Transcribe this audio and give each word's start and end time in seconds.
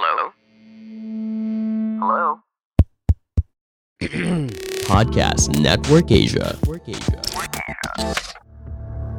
Hello? 0.00 0.32
Hello? 2.00 2.40
Podcast 4.88 5.52
Network 5.60 6.08
Asia. 6.08 6.56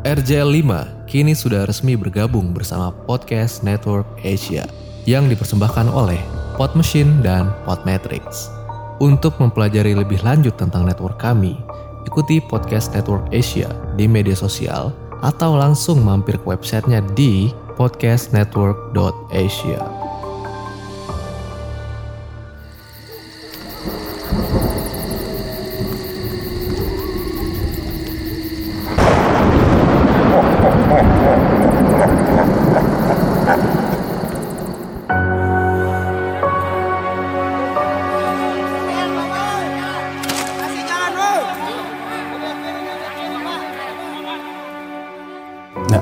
RJL 0.02 0.50
5 0.50 1.06
kini 1.06 1.38
sudah 1.38 1.70
resmi 1.70 1.94
bergabung 1.94 2.58
bersama 2.58 2.90
Podcast 3.06 3.62
Network 3.62 4.10
Asia 4.26 4.66
yang 5.06 5.30
dipersembahkan 5.30 5.94
oleh 5.94 6.18
Pod 6.58 6.74
Machine 6.74 7.22
dan 7.22 7.54
Podmetrics. 7.70 8.50
Untuk 8.98 9.38
mempelajari 9.38 9.94
lebih 9.94 10.26
lanjut 10.26 10.58
tentang 10.58 10.90
network 10.90 11.22
kami, 11.22 11.62
ikuti 12.10 12.42
Podcast 12.42 12.98
Network 12.98 13.30
Asia 13.30 13.70
di 14.02 14.10
media 14.10 14.34
sosial 14.34 14.90
atau 15.22 15.54
langsung 15.54 16.02
mampir 16.02 16.42
ke 16.42 16.46
websitenya 16.50 17.06
di 17.14 17.54
podcastnetwork.asia. 17.78 20.01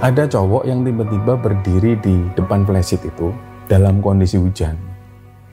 ada 0.09 0.25
cowok 0.25 0.65
yang 0.65 0.81
tiba-tiba 0.81 1.37
berdiri 1.37 1.93
di 2.01 2.17
depan 2.33 2.65
flysheet 2.65 3.05
itu 3.05 3.29
dalam 3.69 4.01
kondisi 4.01 4.41
hujan. 4.41 4.73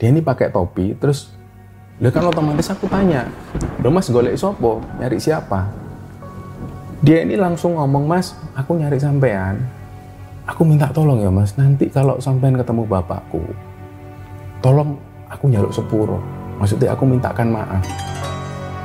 Dia 0.01 0.09
ini 0.09 0.25
pakai 0.25 0.49
topi, 0.49 0.97
terus 0.97 1.37
Lah 1.97 2.13
kan 2.13 2.29
otomatis 2.29 2.69
aku 2.69 2.85
tanya, 2.85 3.25
"Lo 3.81 3.89
Mas 3.89 4.05
golek 4.13 4.37
sopo? 4.37 4.85
Nyari 5.01 5.17
siapa?" 5.17 5.65
Dia 7.01 7.25
ini 7.25 7.33
langsung 7.33 7.73
ngomong, 7.73 8.05
"Mas, 8.05 8.37
aku 8.53 8.77
nyari 8.77 9.01
sampean. 9.01 9.57
Aku 10.45 10.61
minta 10.61 10.93
tolong 10.93 11.25
ya, 11.25 11.33
Mas. 11.33 11.57
Nanti 11.57 11.89
kalau 11.89 12.21
sampean 12.21 12.53
ketemu 12.53 12.85
bapakku, 12.85 13.41
tolong 14.61 14.93
aku 15.25 15.49
nyaluk 15.49 15.73
sepuro. 15.73 16.21
Maksudnya 16.61 16.93
aku 16.93 17.09
mintakan 17.09 17.57
maaf." 17.57 17.81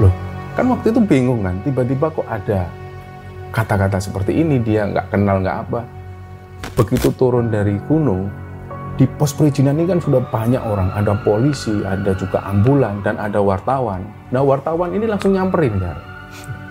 Loh, 0.00 0.12
kan 0.56 0.64
waktu 0.72 0.88
itu 0.88 1.00
bingung 1.04 1.44
kan, 1.44 1.60
tiba-tiba 1.68 2.08
kok 2.08 2.24
ada 2.24 2.64
kata-kata 3.52 4.00
seperti 4.00 4.40
ini 4.40 4.58
dia 4.58 4.88
nggak 4.88 5.12
kenal 5.12 5.44
nggak 5.44 5.58
apa. 5.68 5.80
Begitu 6.72 7.12
turun 7.14 7.52
dari 7.52 7.76
gunung 7.84 8.32
di 8.96 9.04
pos 9.04 9.36
perizinan 9.36 9.76
ini 9.76 9.92
kan 9.92 10.00
sudah 10.00 10.24
banyak 10.32 10.60
orang. 10.64 10.88
Ada 10.96 11.20
polisi 11.20 11.84
ada 11.84 12.16
juga 12.16 12.40
ambulan 12.48 13.04
dan 13.04 13.20
ada 13.20 13.38
wartawan. 13.38 14.02
Nah 14.32 14.40
wartawan 14.40 14.96
ini 14.96 15.04
langsung 15.04 15.36
nyamperin 15.36 15.76
ya 15.76 15.94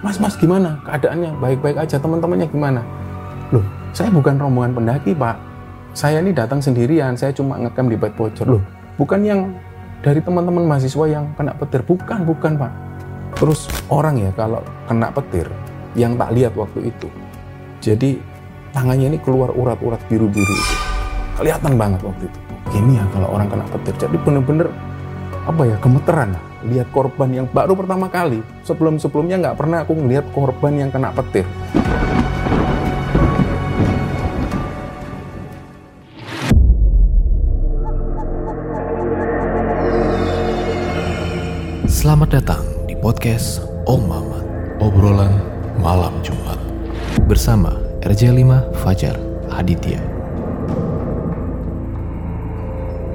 mas 0.02 0.18
mas 0.18 0.34
gimana? 0.34 0.82
Keadaannya 0.86 1.38
baik-baik 1.38 1.78
aja 1.78 2.02
teman-temannya 2.02 2.50
gimana? 2.50 2.82
Loh 3.54 3.66
saya 3.94 4.09
bukan 4.09 4.42
rombongan 4.42 4.74
pendaki 4.74 5.14
pak. 5.14 5.38
Saya 5.94 6.24
ini 6.24 6.34
datang 6.34 6.64
sendirian 6.64 7.14
saya 7.14 7.36
cuma 7.36 7.62
ngecamp 7.62 7.88
di 7.90 7.98
Bait 7.98 8.14
Bocor. 8.18 8.48
Loh 8.50 8.64
bukan 8.98 9.22
yang 9.22 9.54
dari 10.02 10.18
teman-teman 10.18 10.66
mahasiswa 10.66 11.06
yang 11.06 11.30
kena 11.38 11.54
petir? 11.54 11.86
Bukan 11.86 12.26
bukan 12.26 12.58
pak. 12.58 12.74
Terus 13.38 13.70
orang 13.88 14.18
ya 14.18 14.32
kalau 14.34 14.66
kena 14.90 15.14
petir 15.14 15.48
yang 15.95 16.16
tak 16.16 16.31
lihat 16.31 16.53
waktu 16.56 16.92
itu. 16.92 17.08
Jadi 17.84 18.20
tangannya 18.72 19.16
ini 19.16 19.20
keluar 19.20 19.52
urat-urat 19.52 20.00
biru-biru 20.08 20.53
itu. 20.53 20.75
Kelihatan 21.36 21.75
banget 21.75 22.02
waktu 22.06 22.23
itu. 22.30 22.39
Gini 22.72 22.95
ya 22.95 23.06
kalau 23.11 23.28
orang 23.36 23.47
kena 23.52 23.66
petir. 23.67 23.95
Jadi 24.08 24.16
bener-bener 24.22 24.67
apa 25.44 25.62
ya 25.67 25.75
gemeteran. 25.81 26.31
Lihat 26.62 26.94
korban 26.94 27.30
yang 27.34 27.47
baru 27.50 27.73
pertama 27.73 28.08
kali. 28.08 28.39
Sebelum-sebelumnya 28.64 29.42
nggak 29.42 29.58
pernah 29.58 29.84
aku 29.84 29.97
ngelihat 29.97 30.30
korban 30.31 30.78
yang 30.78 30.89
kena 30.94 31.12
petir. 31.12 31.44
Selamat 41.91 42.41
datang 42.41 42.66
di 42.90 42.97
podcast 42.97 43.62
Om 43.85 44.09
Mamat, 44.09 44.46
obrolan 44.81 45.50
malam 45.81 46.14
Jumat. 46.22 46.62
Bersama 47.25 47.74
RJ5 48.06 48.78
Fajar 48.86 49.18
Aditya. 49.50 49.97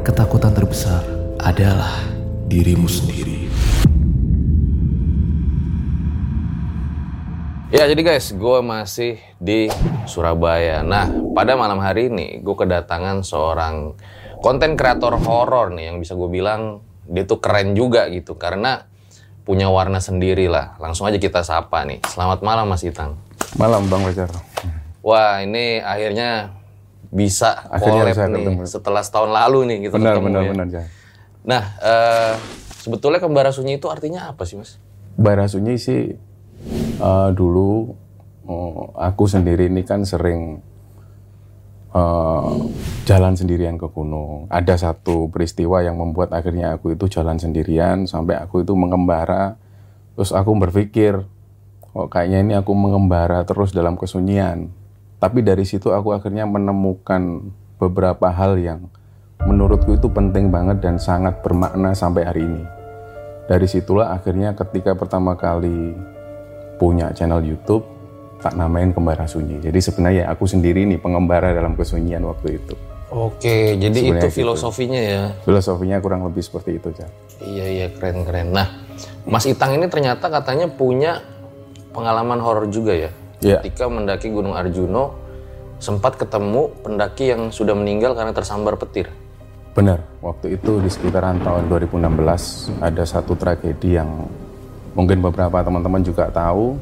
Ketakutan 0.03 0.51
terbesar 0.51 1.07
adalah 1.39 2.03
dirimu 2.51 2.91
sendiri. 2.91 3.47
Ya 7.71 7.87
jadi 7.87 8.03
guys, 8.03 8.35
gue 8.35 8.59
masih 8.67 9.23
di 9.39 9.71
Surabaya. 10.11 10.83
Nah, 10.83 11.07
pada 11.39 11.55
malam 11.55 11.79
hari 11.79 12.11
ini 12.11 12.43
gue 12.43 12.57
kedatangan 12.59 13.23
seorang 13.23 13.95
konten 14.43 14.75
kreator 14.75 15.15
horor 15.23 15.71
nih 15.71 15.95
yang 15.95 16.03
bisa 16.03 16.19
gue 16.19 16.27
bilang 16.27 16.83
dia 17.07 17.23
tuh 17.23 17.39
keren 17.39 17.79
juga 17.79 18.11
gitu 18.11 18.35
karena 18.35 18.91
punya 19.47 19.71
warna 19.71 20.03
sendiri 20.03 20.51
lah. 20.51 20.75
Langsung 20.83 21.07
aja 21.07 21.17
kita 21.17 21.47
sapa 21.47 21.87
nih. 21.87 22.03
Selamat 22.11 22.43
malam 22.43 22.67
Mas 22.67 22.83
Itang. 22.83 23.15
Malam 23.55 23.87
Bang 23.87 24.03
Fajar. 24.03 24.29
Wah 25.07 25.39
ini 25.41 25.79
akhirnya 25.79 26.51
bisa 27.15 27.71
Akhirnya 27.71 28.11
collab 28.11 28.35
nih 28.35 28.43
ketemu. 28.43 28.61
setelah 28.67 29.03
setahun 29.07 29.31
lalu 29.31 29.59
nih 29.71 29.79
kita 29.87 29.95
Benar, 29.97 30.15
ketemu 30.19 30.27
benar, 30.27 30.43
ya. 30.43 30.51
benar. 30.51 30.67
Jar. 30.67 30.85
Nah, 31.47 31.63
eh, 31.79 32.33
sebetulnya 32.83 33.23
kembara 33.23 33.55
sunyi 33.55 33.79
itu 33.79 33.87
artinya 33.87 34.27
apa 34.27 34.43
sih 34.43 34.59
Mas? 34.59 34.83
Bara 35.15 35.47
Sunyi 35.47 35.79
sih 35.79 36.11
eh, 36.99 37.29
dulu 37.33 37.95
oh, 38.45 38.91
aku 38.99 39.31
sendiri 39.31 39.71
ini 39.71 39.87
kan 39.87 40.03
sering 40.03 40.59
eh, 41.97 42.51
jalan 43.09 43.33
sendirian 43.33 43.81
ke 43.81 43.89
gunung. 43.89 44.45
Ada 44.53 44.93
satu 44.93 45.33
peristiwa 45.33 45.81
yang 45.81 45.97
membuat 45.97 46.37
akhirnya 46.37 46.77
aku 46.77 46.93
itu 46.93 47.09
jalan 47.09 47.41
sendirian 47.41 48.05
sampai 48.05 48.37
aku 48.37 48.61
itu 48.61 48.77
mengembara. 48.77 49.57
Terus 50.17 50.37
aku 50.37 50.53
berpikir, 50.61 51.25
oh 51.97 52.09
kayaknya 52.13 52.39
ini 52.45 52.55
aku 52.61 52.77
mengembara 52.77 53.45
terus 53.49 53.73
dalam 53.73 53.97
kesunyian. 53.97 54.69
Tapi 55.17 55.41
dari 55.41 55.65
situ 55.65 55.89
aku 55.97 56.13
akhirnya 56.13 56.45
menemukan 56.45 57.49
beberapa 57.81 58.29
hal 58.29 58.61
yang 58.61 58.93
menurutku 59.45 59.97
itu 59.97 60.09
penting 60.13 60.53
banget 60.53 60.85
dan 60.85 61.01
sangat 61.01 61.41
bermakna 61.41 61.93
sampai 61.93 62.25
hari 62.25 62.45
ini 62.45 62.77
dari 63.47 63.67
situlah 63.71 64.11
akhirnya 64.11 64.59
ketika 64.59 64.99
pertama 64.99 65.39
kali 65.39 65.95
punya 66.83 67.15
channel 67.15 67.41
YouTube 67.41 67.87
tak 68.41 68.55
namain 68.55 68.93
Kembara 68.93 69.25
Sunyi. 69.25 69.61
Jadi 69.61 69.79
sebenarnya 69.81 70.29
aku 70.29 70.45
sendiri 70.45 70.85
nih 70.85 71.01
pengembara 71.01 71.53
dalam 71.57 71.75
kesunyian 71.75 72.25
waktu 72.25 72.61
itu. 72.61 72.75
Oke, 73.07 73.79
jadi 73.79 73.95
Sebenarnya 73.95 74.19
itu 74.19 74.29
gitu. 74.35 74.39
filosofinya 74.43 75.01
ya. 75.01 75.23
Filosofinya 75.47 75.97
kurang 76.03 76.27
lebih 76.27 76.43
seperti 76.43 76.83
itu, 76.83 76.91
Jar. 76.91 77.11
Iya 77.39 77.67
iya 77.71 77.87
keren 77.95 78.27
keren. 78.27 78.51
Nah, 78.51 78.67
Mas 79.23 79.47
Itang 79.47 79.79
ini 79.79 79.87
ternyata 79.87 80.27
katanya 80.27 80.67
punya 80.67 81.23
pengalaman 81.95 82.43
horor 82.43 82.67
juga 82.67 82.99
ya. 82.99 83.11
Iya. 83.39 83.63
Ketika 83.63 83.87
mendaki 83.87 84.35
Gunung 84.35 84.59
Arjuno 84.59 85.15
sempat 85.79 86.19
ketemu 86.19 86.73
pendaki 86.83 87.31
yang 87.31 87.55
sudah 87.55 87.77
meninggal 87.79 88.17
karena 88.19 88.35
tersambar 88.35 88.75
petir. 88.75 89.13
Benar, 89.77 90.01
waktu 90.25 90.57
itu 90.57 90.81
di 90.81 90.89
sekitaran 90.89 91.37
tahun 91.45 91.69
2016 91.69 92.81
ada 92.81 93.05
satu 93.05 93.37
tragedi 93.37 94.01
yang 94.01 94.09
mungkin 94.97 95.21
beberapa 95.21 95.61
teman-teman 95.61 96.01
juga 96.01 96.33
tahu 96.33 96.81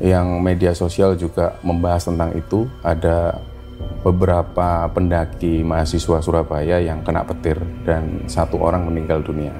yang 0.00 0.40
media 0.44 0.76
sosial 0.76 1.16
juga 1.16 1.56
membahas 1.64 2.08
tentang 2.08 2.32
itu. 2.36 2.68
Ada 2.84 3.40
beberapa 4.00 4.88
pendaki 4.92 5.60
mahasiswa 5.66 6.22
Surabaya 6.22 6.78
yang 6.80 7.02
kena 7.02 7.26
petir 7.26 7.58
dan 7.84 8.24
satu 8.30 8.60
orang 8.62 8.86
meninggal 8.86 9.20
dunia. 9.20 9.52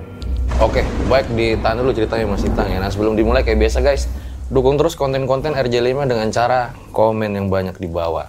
Oke, 0.63 0.87
baik 1.11 1.29
ditahan 1.37 1.77
dulu 1.83 1.93
ceritanya 1.93 2.25
Mas 2.25 2.47
Itang 2.47 2.71
ya. 2.71 2.81
Nah 2.81 2.89
sebelum 2.89 3.19
dimulai 3.19 3.45
kayak 3.45 3.61
biasa 3.61 3.85
guys, 3.85 4.09
dukung 4.49 4.81
terus 4.81 4.97
konten-konten 4.97 5.53
RJ5 5.53 6.07
dengan 6.09 6.29
cara 6.33 6.73
komen 6.95 7.37
yang 7.37 7.53
banyak 7.53 7.77
di 7.77 7.91
bawah. 7.91 8.25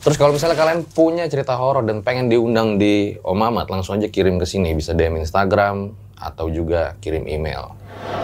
Terus 0.00 0.16
kalau 0.16 0.32
misalnya 0.32 0.56
kalian 0.56 0.88
punya 0.88 1.28
cerita 1.28 1.52
horor 1.60 1.84
dan 1.84 2.00
pengen 2.00 2.32
diundang 2.32 2.80
di 2.80 3.20
Om 3.20 3.36
Mamat, 3.36 3.68
langsung 3.68 4.00
aja 4.00 4.08
kirim 4.08 4.40
ke 4.40 4.48
sini. 4.48 4.72
Bisa 4.72 4.96
DM 4.96 5.20
Instagram 5.20 5.92
atau 6.16 6.48
juga 6.48 6.96
kirim 7.04 7.28
email. 7.28 7.76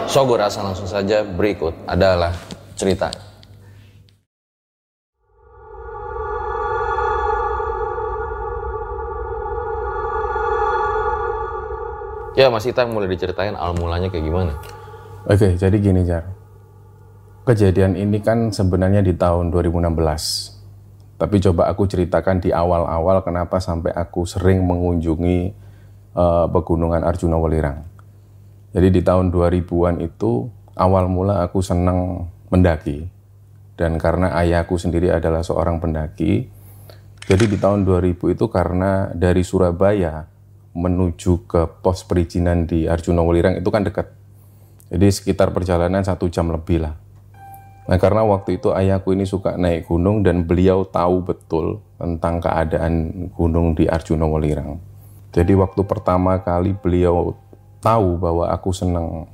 So, 0.09 0.25
gue 0.25 0.41
rasa 0.41 0.65
langsung 0.65 0.89
saja 0.89 1.21
berikut 1.21 1.77
adalah 1.85 2.33
ceritanya. 2.77 3.37
Ya, 12.37 12.53
Mas 12.53 12.69
Itang 12.69 12.93
mulai 12.93 13.09
diceritain 13.09 13.57
awal 13.57 13.73
mulanya 13.81 14.13
kayak 14.13 14.29
gimana? 14.29 14.53
Oke, 15.25 15.57
jadi 15.57 15.73
gini 15.81 16.05
Jar. 16.05 16.21
Kejadian 17.49 17.97
ini 17.97 18.21
kan 18.21 18.53
sebenarnya 18.53 19.01
di 19.01 19.17
tahun 19.17 19.49
2016. 19.49 21.17
Tapi 21.17 21.35
coba 21.41 21.65
aku 21.73 21.89
ceritakan 21.89 22.37
di 22.37 22.53
awal-awal 22.53 23.25
kenapa 23.25 23.57
sampai 23.57 23.89
aku 23.89 24.29
sering 24.29 24.61
mengunjungi 24.69 25.39
eh, 26.13 26.45
pegunungan 26.53 27.01
Arjuna 27.01 27.41
Welirang. 27.41 27.81
Jadi 28.69 28.87
di 28.93 29.01
tahun 29.01 29.33
2000-an 29.33 30.05
itu 30.05 30.45
awal 30.77 31.09
mula 31.09 31.41
aku 31.41 31.65
senang 31.65 32.29
mendaki. 32.49 33.07
Dan 33.77 34.01
karena 34.01 34.33
ayahku 34.33 34.79
sendiri 34.79 35.13
adalah 35.13 35.45
seorang 35.45 35.77
pendaki, 35.77 36.49
jadi 37.27 37.43
di 37.43 37.59
tahun 37.59 37.83
2000 37.83 38.33
itu 38.33 38.45
karena 38.47 39.11
dari 39.11 39.43
Surabaya 39.43 40.31
menuju 40.77 41.49
ke 41.49 41.67
pos 41.83 42.07
perizinan 42.07 42.63
di 42.63 42.87
Arjuna 42.87 43.19
Welirang 43.25 43.59
itu 43.59 43.67
kan 43.67 43.83
dekat. 43.83 44.13
Jadi 44.87 45.07
sekitar 45.11 45.51
perjalanan 45.51 46.05
satu 46.05 46.31
jam 46.31 46.47
lebih 46.47 46.87
lah. 46.87 46.95
Nah 47.91 47.97
karena 47.99 48.23
waktu 48.23 48.61
itu 48.61 48.71
ayahku 48.71 49.11
ini 49.11 49.27
suka 49.27 49.59
naik 49.59 49.91
gunung 49.91 50.23
dan 50.23 50.47
beliau 50.47 50.87
tahu 50.87 51.25
betul 51.25 51.83
tentang 51.99 52.39
keadaan 52.39 53.27
gunung 53.33 53.73
di 53.75 53.89
Arjuna 53.89 54.23
Welirang. 54.29 54.79
Jadi 55.35 55.51
waktu 55.57 55.81
pertama 55.83 56.39
kali 56.39 56.77
beliau 56.77 57.35
tahu 57.83 58.15
bahwa 58.15 58.47
aku 58.53 58.71
senang 58.71 59.27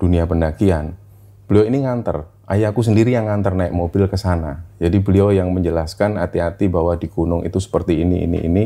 dunia 0.00 0.26
pendakian, 0.26 0.98
beliau 1.46 1.68
ini 1.68 1.86
nganter. 1.86 2.31
Ayahku 2.42 2.82
sendiri 2.82 3.14
yang 3.14 3.30
nganter 3.30 3.54
naik 3.54 3.70
mobil 3.70 4.10
ke 4.10 4.18
sana. 4.18 4.66
Jadi 4.82 4.98
beliau 4.98 5.30
yang 5.30 5.54
menjelaskan 5.54 6.18
hati-hati 6.18 6.66
bahwa 6.66 6.98
di 6.98 7.06
gunung 7.06 7.46
itu 7.46 7.62
seperti 7.62 8.02
ini, 8.02 8.26
ini, 8.26 8.42
ini. 8.42 8.64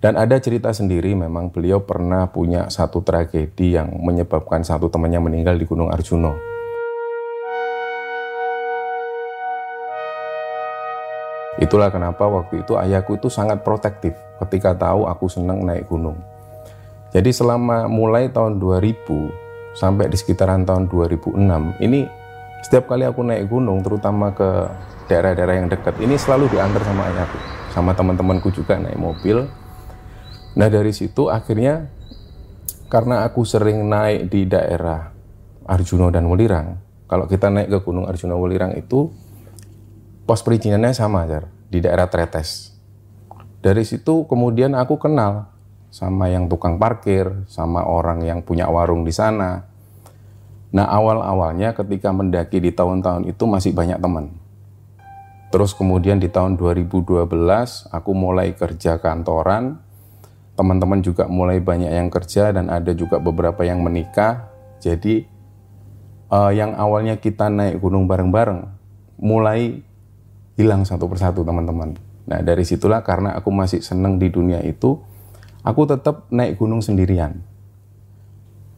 Dan 0.00 0.16
ada 0.16 0.40
cerita 0.40 0.72
sendiri 0.72 1.12
memang 1.12 1.52
beliau 1.52 1.84
pernah 1.84 2.24
punya 2.32 2.72
satu 2.72 3.04
tragedi 3.04 3.76
yang 3.76 3.92
menyebabkan 4.00 4.64
satu 4.64 4.88
temannya 4.88 5.20
meninggal 5.20 5.60
di 5.60 5.68
Gunung 5.68 5.92
Arjuna. 5.92 6.32
Itulah 11.60 11.92
kenapa 11.92 12.24
waktu 12.26 12.64
itu 12.64 12.80
ayahku 12.80 13.20
itu 13.20 13.28
sangat 13.28 13.60
protektif 13.60 14.16
ketika 14.40 14.72
tahu 14.72 15.04
aku 15.04 15.28
senang 15.28 15.62
naik 15.62 15.84
gunung. 15.86 16.16
Jadi 17.12 17.28
selama 17.28 17.86
mulai 17.92 18.32
tahun 18.32 18.56
2000 18.56 19.76
sampai 19.76 20.08
di 20.08 20.16
sekitaran 20.16 20.64
tahun 20.64 20.88
2006 20.88 21.36
ini 21.84 22.21
setiap 22.62 22.88
kali 22.88 23.04
aku 23.04 23.26
naik 23.26 23.50
gunung 23.50 23.82
terutama 23.82 24.32
ke 24.32 24.70
daerah-daerah 25.10 25.60
yang 25.60 25.68
dekat 25.68 25.98
ini 26.00 26.16
selalu 26.16 26.48
diantar 26.54 26.80
sama 26.86 27.10
ayahku 27.10 27.38
sama 27.72 27.96
teman-temanku 27.96 28.52
juga 28.52 28.76
naik 28.76 29.00
mobil. 29.00 29.48
Nah 30.52 30.68
dari 30.68 30.92
situ 30.92 31.32
akhirnya 31.32 31.88
karena 32.92 33.24
aku 33.24 33.48
sering 33.48 33.88
naik 33.88 34.28
di 34.28 34.44
daerah 34.44 35.08
Arjuna 35.64 36.12
dan 36.12 36.28
Welirang, 36.28 36.76
kalau 37.08 37.24
kita 37.24 37.48
naik 37.48 37.72
ke 37.72 37.78
Gunung 37.80 38.04
Arjuna 38.04 38.36
Welirang 38.36 38.76
itu 38.76 39.08
pos 40.28 40.44
perizinannya 40.44 40.92
sama 40.92 41.24
Jar, 41.24 41.48
di 41.72 41.80
daerah 41.80 42.12
Tretes. 42.12 42.76
Dari 43.64 43.80
situ 43.88 44.28
kemudian 44.28 44.76
aku 44.76 45.00
kenal 45.00 45.48
sama 45.88 46.28
yang 46.28 46.52
tukang 46.52 46.76
parkir, 46.76 47.48
sama 47.48 47.88
orang 47.88 48.20
yang 48.20 48.44
punya 48.44 48.68
warung 48.68 49.08
di 49.08 49.14
sana. 49.14 49.71
Nah 50.72 50.88
awal-awalnya 50.88 51.76
ketika 51.76 52.08
mendaki 52.10 52.56
di 52.58 52.72
tahun-tahun 52.72 53.28
itu 53.28 53.44
masih 53.44 53.76
banyak 53.76 54.00
teman. 54.00 54.32
Terus 55.52 55.76
kemudian 55.76 56.16
di 56.16 56.32
tahun 56.32 56.56
2012 56.56 57.28
aku 57.92 58.10
mulai 58.16 58.56
kerja 58.56 58.96
kantoran, 58.96 59.84
teman-teman 60.56 61.04
juga 61.04 61.28
mulai 61.28 61.60
banyak 61.60 61.92
yang 61.92 62.08
kerja 62.08 62.56
dan 62.56 62.72
ada 62.72 62.96
juga 62.96 63.20
beberapa 63.20 63.60
yang 63.60 63.84
menikah. 63.84 64.48
Jadi 64.80 65.28
uh, 66.32 66.48
yang 66.56 66.72
awalnya 66.72 67.20
kita 67.20 67.52
naik 67.52 67.76
gunung 67.84 68.08
bareng-bareng 68.08 68.64
mulai 69.20 69.84
hilang 70.56 70.88
satu 70.88 71.04
persatu 71.04 71.44
teman-teman. 71.44 72.00
Nah 72.24 72.40
dari 72.40 72.64
situlah 72.64 73.04
karena 73.04 73.36
aku 73.36 73.52
masih 73.52 73.84
seneng 73.84 74.16
di 74.16 74.32
dunia 74.32 74.64
itu, 74.64 74.96
aku 75.60 75.84
tetap 75.84 76.32
naik 76.32 76.56
gunung 76.56 76.80
sendirian. 76.80 77.51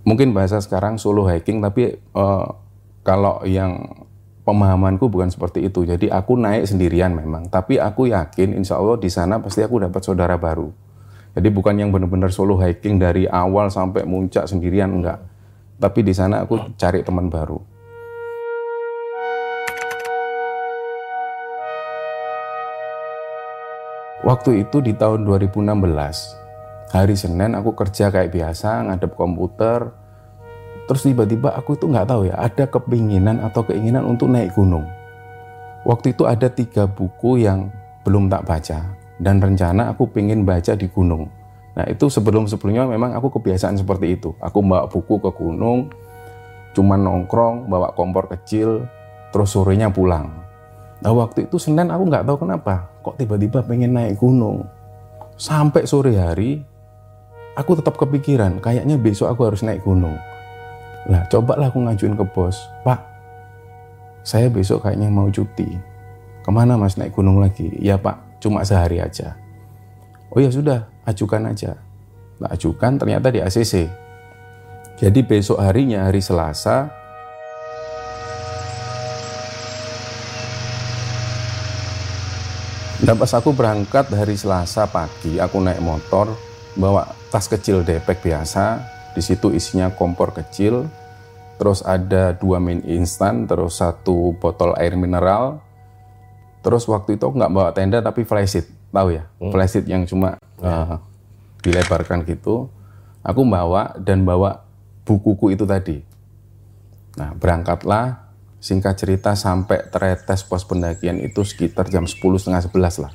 Mungkin 0.05 0.37
bahasa 0.37 0.61
sekarang 0.61 1.01
solo 1.01 1.25
hiking, 1.25 1.65
tapi 1.65 1.97
uh, 2.13 2.45
kalau 3.01 3.41
yang 3.49 4.05
pemahamanku 4.45 5.09
bukan 5.09 5.33
seperti 5.33 5.65
itu. 5.65 5.89
Jadi 5.89 6.13
aku 6.13 6.37
naik 6.37 6.69
sendirian 6.69 7.17
memang, 7.17 7.49
tapi 7.49 7.81
aku 7.81 8.13
yakin 8.13 8.53
insya 8.61 8.77
Allah 8.77 9.01
di 9.01 9.09
sana 9.09 9.41
pasti 9.41 9.65
aku 9.65 9.81
dapat 9.81 10.05
saudara 10.05 10.37
baru. 10.37 10.69
Jadi 11.35 11.49
bukan 11.51 11.75
yang 11.75 11.91
benar-benar 11.91 12.31
solo 12.31 12.61
hiking 12.61 13.01
dari 13.01 13.27
awal 13.27 13.73
sampai 13.73 14.07
muncak 14.07 14.47
sendirian 14.47 14.93
enggak. 14.93 15.19
Tapi 15.81 16.07
di 16.07 16.15
sana 16.15 16.47
aku 16.47 16.77
cari 16.79 17.03
teman 17.03 17.27
baru. 17.27 17.59
Waktu 24.25 24.65
itu 24.65 24.81
di 24.81 24.97
tahun 24.97 25.27
2016, 25.29 26.44
hari 26.95 27.19
Senin 27.19 27.59
aku 27.59 27.75
kerja 27.75 28.15
kayak 28.15 28.31
biasa, 28.31 28.87
ngadep 28.87 29.19
komputer, 29.19 29.91
terus 30.87 31.03
tiba-tiba 31.03 31.51
aku 31.51 31.75
itu 31.75 31.91
nggak 31.91 32.07
tahu 32.07 32.31
ya, 32.31 32.39
ada 32.39 32.71
kepinginan 32.71 33.43
atau 33.43 33.67
keinginan 33.67 34.07
untuk 34.07 34.31
naik 34.31 34.55
gunung. 34.55 34.87
Waktu 35.83 36.15
itu 36.15 36.23
ada 36.25 36.47
tiga 36.47 36.87
buku 36.87 37.43
yang 37.43 37.75
belum 38.07 38.31
tak 38.31 38.47
baca, 38.47 38.95
dan 39.19 39.43
rencana 39.43 39.91
aku 39.91 40.07
pengen 40.07 40.47
baca 40.47 40.79
di 40.79 40.87
gunung. 40.87 41.27
Nah 41.75 41.91
itu 41.91 42.07
sebelum-sebelumnya 42.07 42.87
memang 42.87 43.19
aku 43.19 43.35
kebiasaan 43.43 43.75
seperti 43.75 44.15
itu. 44.15 44.31
Aku 44.39 44.63
bawa 44.63 44.87
buku 44.87 45.19
ke 45.19 45.35
gunung, 45.35 45.91
cuman 46.79 47.03
nongkrong, 47.03 47.67
bawa 47.67 47.91
kompor 47.99 48.31
kecil, 48.31 48.87
terus 49.35 49.51
sorenya 49.51 49.91
pulang. 49.91 50.31
Nah 51.03 51.11
waktu 51.11 51.51
itu 51.51 51.59
Senin 51.59 51.91
aku 51.91 52.07
nggak 52.07 52.23
tahu 52.23 52.47
kenapa, 52.47 52.87
kok 53.03 53.19
tiba-tiba 53.19 53.67
pengen 53.67 53.99
naik 53.99 54.23
gunung. 54.23 54.63
Sampai 55.35 55.83
sore 55.91 56.15
hari, 56.15 56.63
aku 57.55 57.79
tetap 57.79 57.95
kepikiran, 57.95 58.59
kayaknya 58.59 58.99
besok 58.99 59.31
aku 59.31 59.51
harus 59.51 59.63
naik 59.63 59.83
gunung. 59.87 60.19
Lah 61.11 61.27
cobalah 61.31 61.71
aku 61.71 61.83
ngajuin 61.87 62.19
ke 62.19 62.25
bos, 62.27 62.59
Pak, 62.83 63.01
saya 64.25 64.49
besok 64.49 64.89
kayaknya 64.89 65.13
mau 65.13 65.29
cuti. 65.29 65.69
Ke 66.45 66.51
mana 66.53 66.77
mas 66.77 66.97
naik 66.97 67.17
gunung 67.17 67.41
lagi? 67.41 67.73
Ya 67.81 67.97
pak, 67.97 68.41
cuma 68.41 68.65
sehari 68.65 69.01
aja. 69.01 69.37
Oh 70.29 70.41
ya 70.41 70.53
sudah, 70.53 70.85
ajukan 71.09 71.49
aja. 71.49 71.77
Nah, 72.37 72.53
ajukan 72.53 73.01
ternyata 73.01 73.33
di 73.33 73.41
ACC. 73.41 73.89
Jadi 75.01 75.21
besok 75.25 75.61
harinya, 75.61 76.09
hari 76.09 76.21
Selasa, 76.21 77.05
Dan 83.05 83.21
pas 83.21 83.29
aku 83.37 83.53
berangkat 83.53 84.09
hari 84.17 84.33
Selasa 84.33 84.89
pagi, 84.89 85.37
aku 85.37 85.61
naik 85.61 85.85
motor, 85.85 86.33
bawa 86.73 87.05
tas 87.35 87.51
kecil 87.51 87.83
depek 87.83 88.23
biasa, 88.23 88.79
di 89.11 89.19
situ 89.19 89.51
isinya 89.51 89.91
kompor 89.91 90.31
kecil, 90.31 90.87
terus 91.59 91.83
ada 91.83 92.31
dua 92.31 92.63
min 92.63 92.79
instan, 92.87 93.51
terus 93.51 93.83
satu 93.83 94.39
botol 94.39 94.79
air 94.79 94.95
mineral, 94.95 95.59
terus 96.63 96.87
waktu 96.87 97.19
itu 97.19 97.27
nggak 97.27 97.51
bawa 97.51 97.75
tenda 97.75 97.99
tapi 97.99 98.23
flysheet, 98.23 98.71
tahu 98.95 99.19
ya, 99.19 99.27
hmm. 99.43 99.51
flysheet 99.51 99.91
yang 99.91 100.07
cuma 100.07 100.39
uh, 100.63 101.03
dilebarkan 101.67 102.23
gitu, 102.23 102.71
aku 103.27 103.43
bawa 103.43 103.99
dan 103.99 104.23
bawa 104.23 104.63
bukuku 105.03 105.59
itu 105.59 105.67
tadi. 105.67 106.07
Nah 107.19 107.35
berangkatlah 107.35 108.25
Singkat 108.65 108.97
cerita 108.97 109.37
sampai 109.37 109.93
teretes 109.93 110.41
pos 110.41 110.65
pendakian 110.65 111.21
itu 111.21 111.45
sekitar 111.45 111.85
jam 111.93 112.09
10 112.09 112.17
setengah 112.17 112.65
11 112.65 113.05
lah. 113.05 113.13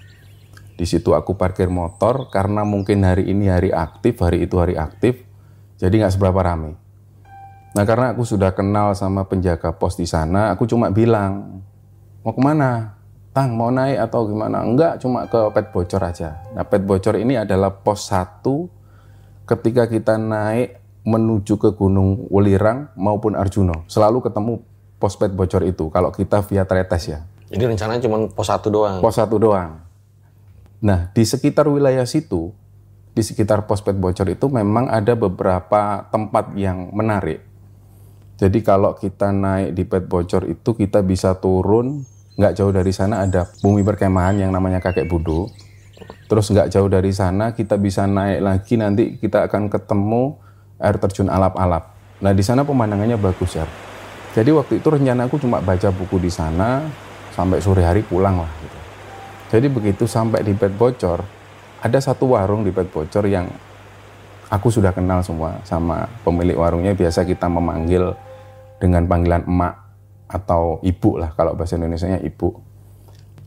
Di 0.79 0.88
situ 0.88 1.12
aku 1.12 1.36
parkir 1.36 1.67
motor 1.67 2.31
karena 2.31 2.63
mungkin 2.63 3.03
hari 3.03 3.27
ini 3.27 3.51
hari 3.51 3.67
aktif, 3.67 4.15
hari 4.24 4.48
itu 4.48 4.55
hari 4.63 4.79
aktif, 4.79 5.27
jadi 5.75 5.91
nggak 5.91 6.15
seberapa 6.15 6.39
rame. 6.39 6.79
Nah 7.75 7.83
karena 7.83 8.15
aku 8.15 8.24
sudah 8.24 8.55
kenal 8.55 8.95
sama 8.95 9.27
penjaga 9.27 9.75
pos 9.75 10.00
di 10.00 10.07
sana, 10.07 10.55
aku 10.55 10.63
cuma 10.63 10.88
bilang, 10.88 11.59
mau 12.24 12.31
ke 12.31 12.39
mana? 12.39 12.95
Tang, 13.36 13.59
mau 13.59 13.67
naik 13.67 14.07
atau 14.07 14.24
gimana? 14.31 14.63
Enggak, 14.63 15.03
cuma 15.03 15.27
ke 15.27 15.51
pet 15.51 15.67
bocor 15.75 16.00
aja. 16.00 16.48
Nah 16.55 16.63
pet 16.63 16.88
bocor 16.88 17.19
ini 17.19 17.36
adalah 17.36 17.75
pos 17.75 18.07
satu 18.07 18.71
ketika 19.43 19.83
kita 19.91 20.15
naik 20.15 20.79
menuju 21.03 21.59
ke 21.59 21.75
Gunung 21.75 22.31
Welirang 22.31 22.95
maupun 22.95 23.36
Arjuna. 23.36 23.83
Selalu 23.91 24.24
ketemu 24.24 24.63
pospet 24.95 25.36
bocor 25.36 25.67
itu 25.67 25.91
kalau 25.91 26.15
kita 26.15 26.39
via 26.48 26.63
tretes 26.63 27.03
ya. 27.12 27.19
Jadi 27.51 27.67
rencananya 27.67 28.00
cuma 28.07 28.31
pos 28.31 28.48
satu 28.48 28.71
doang. 28.71 29.03
Pos 29.03 29.19
satu 29.19 29.36
doang. 29.36 29.88
Nah, 30.79 31.12
di 31.12 31.27
sekitar 31.27 31.67
wilayah 31.67 32.07
situ, 32.07 32.55
di 33.12 33.19
sekitar 33.19 33.67
pospet 33.67 34.00
bocor 34.00 34.31
itu 34.31 34.48
memang 34.48 34.88
ada 34.88 35.12
beberapa 35.12 36.07
tempat 36.07 36.55
yang 36.55 36.95
menarik. 36.95 37.43
Jadi 38.39 38.63
kalau 38.63 38.95
kita 38.95 39.36
naik 39.36 39.75
di 39.75 39.83
pet 39.83 40.07
bocor 40.07 40.48
itu 40.48 40.71
kita 40.71 41.03
bisa 41.03 41.36
turun, 41.36 42.07
nggak 42.39 42.55
jauh 42.55 42.71
dari 42.71 42.95
sana 42.95 43.27
ada 43.27 43.43
bumi 43.59 43.83
perkemahan 43.83 44.39
yang 44.39 44.55
namanya 44.55 44.79
kakek 44.79 45.12
budo. 45.12 45.51
Terus 46.31 46.48
nggak 46.48 46.71
jauh 46.71 46.88
dari 46.88 47.12
sana 47.12 47.51
kita 47.51 47.75
bisa 47.75 48.07
naik 48.07 48.39
lagi 48.39 48.79
nanti 48.79 49.19
kita 49.19 49.51
akan 49.51 49.67
ketemu 49.67 50.39
air 50.79 50.95
terjun 50.95 51.27
alap-alap. 51.27 51.91
Nah 52.24 52.31
di 52.31 52.39
sana 52.39 52.63
pemandangannya 52.63 53.19
bagus 53.19 53.59
ya. 53.59 53.67
Jadi 54.31 54.55
waktu 54.55 54.79
itu 54.79 54.88
rencana 54.88 55.27
aku 55.27 55.36
cuma 55.43 55.59
baca 55.59 55.91
buku 55.91 56.24
di 56.24 56.31
sana 56.31 56.88
sampai 57.36 57.59
sore 57.59 57.83
hari 57.83 58.00
pulang 58.07 58.39
lah. 58.39 58.51
Gitu. 58.63 58.78
Jadi 59.49 59.65
begitu 59.65 60.05
sampai 60.05 60.45
di 60.45 60.53
bed 60.53 60.77
bocor, 60.77 61.25
ada 61.81 61.97
satu 61.97 62.37
warung 62.37 62.61
di 62.61 62.69
bed 62.69 62.93
bocor 62.93 63.25
yang 63.25 63.49
aku 64.53 64.69
sudah 64.69 64.93
kenal 64.93 65.25
semua 65.25 65.57
sama 65.65 66.05
pemilik 66.21 66.53
warungnya. 66.53 66.93
Biasa 66.93 67.25
kita 67.25 67.49
memanggil 67.49 68.13
dengan 68.77 69.09
panggilan 69.09 69.49
emak 69.49 69.73
atau 70.29 70.77
ibu 70.85 71.17
lah 71.17 71.33
kalau 71.33 71.57
bahasa 71.57 71.81
Indonesia-nya 71.81 72.21
ibu. 72.21 72.61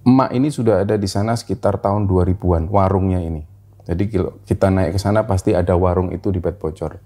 Emak 0.03 0.35
ini 0.35 0.51
sudah 0.51 0.83
ada 0.83 0.99
di 0.99 1.07
sana 1.07 1.39
sekitar 1.39 1.79
tahun 1.79 2.11
2000-an 2.11 2.67
warungnya 2.67 3.23
ini. 3.23 3.47
Jadi 3.87 4.11
kita 4.43 4.75
naik 4.75 4.95
ke 4.95 4.99
sana 4.99 5.23
pasti 5.23 5.55
ada 5.55 5.79
warung 5.79 6.11
itu 6.11 6.35
di 6.35 6.43
bed 6.43 6.59
bocor. 6.59 6.99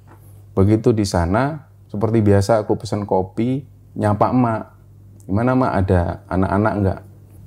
Begitu 0.57 0.97
di 0.97 1.05
sana 1.05 1.69
seperti 1.93 2.25
biasa 2.25 2.65
aku 2.65 2.81
pesan 2.81 3.05
kopi, 3.05 3.61
nyapa 4.01 4.33
emak. 4.33 4.61
Gimana 5.29 5.53
emak 5.53 5.73
ada 5.85 6.01
anak-anak 6.33 6.73
enggak? 6.81 7.01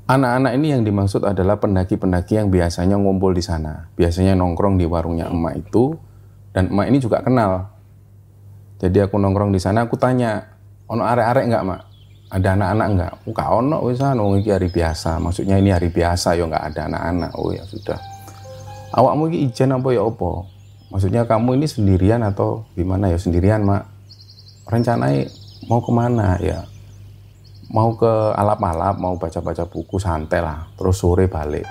Anak-anak 0.10 0.58
ini 0.58 0.74
yang 0.74 0.82
dimaksud 0.82 1.22
adalah 1.22 1.62
pendaki-pendaki 1.62 2.42
yang 2.42 2.50
biasanya 2.50 2.98
ngumpul 2.98 3.30
di 3.30 3.46
sana. 3.46 3.94
Biasanya 3.94 4.34
nongkrong 4.34 4.82
di 4.82 4.90
warungnya 4.90 5.30
emak 5.30 5.70
itu 5.70 5.94
dan 6.50 6.74
emak 6.74 6.90
ini 6.90 6.98
juga 6.98 7.22
kenal. 7.22 7.70
Jadi 8.82 9.06
aku 9.06 9.22
nongkrong 9.22 9.54
di 9.54 9.62
sana, 9.62 9.86
aku 9.86 10.02
tanya, 10.02 10.50
ono 10.90 11.06
arek-arek 11.06 11.46
enggak 11.46 11.62
mak? 11.62 11.82
Ada 12.34 12.58
anak-anak 12.58 12.88
enggak? 12.90 13.14
Enggak 13.30 13.48
ono 13.54 13.78
wis 13.86 14.02
anu 14.02 14.34
iki 14.34 14.50
hari 14.50 14.74
biasa. 14.74 15.22
Maksudnya 15.22 15.62
ini 15.62 15.70
hari 15.70 15.94
biasa 15.94 16.34
ya 16.34 16.44
enggak 16.50 16.64
ada 16.74 16.82
anak-anak. 16.90 17.32
Oh 17.38 17.54
ya 17.54 17.62
sudah. 17.70 18.02
Awakmu 18.98 19.30
iki 19.30 19.46
ijen 19.46 19.78
apa 19.78 19.94
ya 19.94 20.02
apa? 20.02 20.32
Maksudnya 20.90 21.22
kamu 21.30 21.62
ini 21.62 21.70
sendirian 21.70 22.26
atau 22.26 22.66
gimana 22.74 23.14
ya 23.14 23.22
sendirian 23.22 23.62
mak? 23.62 23.86
Rencananya 24.66 25.30
mau 25.70 25.86
ke 25.86 25.92
mana 25.94 26.34
ya? 26.42 26.66
Mau 27.70 27.94
ke 27.94 28.34
alap-alap, 28.34 28.98
mau 28.98 29.14
baca-baca 29.14 29.62
buku 29.70 30.02
santai 30.02 30.42
lah. 30.42 30.66
Terus 30.74 30.98
sore 30.98 31.30
balik. 31.30 31.70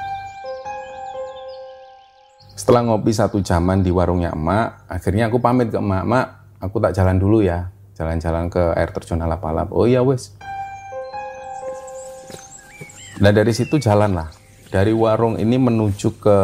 Setelah 2.55 2.87
ngopi 2.87 3.11
satu 3.11 3.43
jaman 3.43 3.83
di 3.83 3.90
warungnya 3.90 4.31
emak, 4.31 4.87
akhirnya 4.87 5.26
aku 5.26 5.43
pamit 5.43 5.75
ke 5.75 5.78
emak, 5.83 6.07
emak, 6.07 6.26
aku 6.62 6.78
tak 6.78 6.95
jalan 6.95 7.19
dulu 7.19 7.43
ya, 7.43 7.75
jalan-jalan 7.99 8.47
ke 8.47 8.62
air 8.78 8.95
terjun 8.95 9.19
alap-alap. 9.19 9.75
Oh 9.75 9.90
iya 9.90 9.99
wes. 10.07 10.38
Nah 13.19 13.35
dari 13.35 13.50
situ 13.50 13.83
jalan 13.83 14.14
lah. 14.14 14.31
Dari 14.71 14.95
warung 14.95 15.35
ini 15.35 15.59
menuju 15.59 16.23
ke 16.23 16.38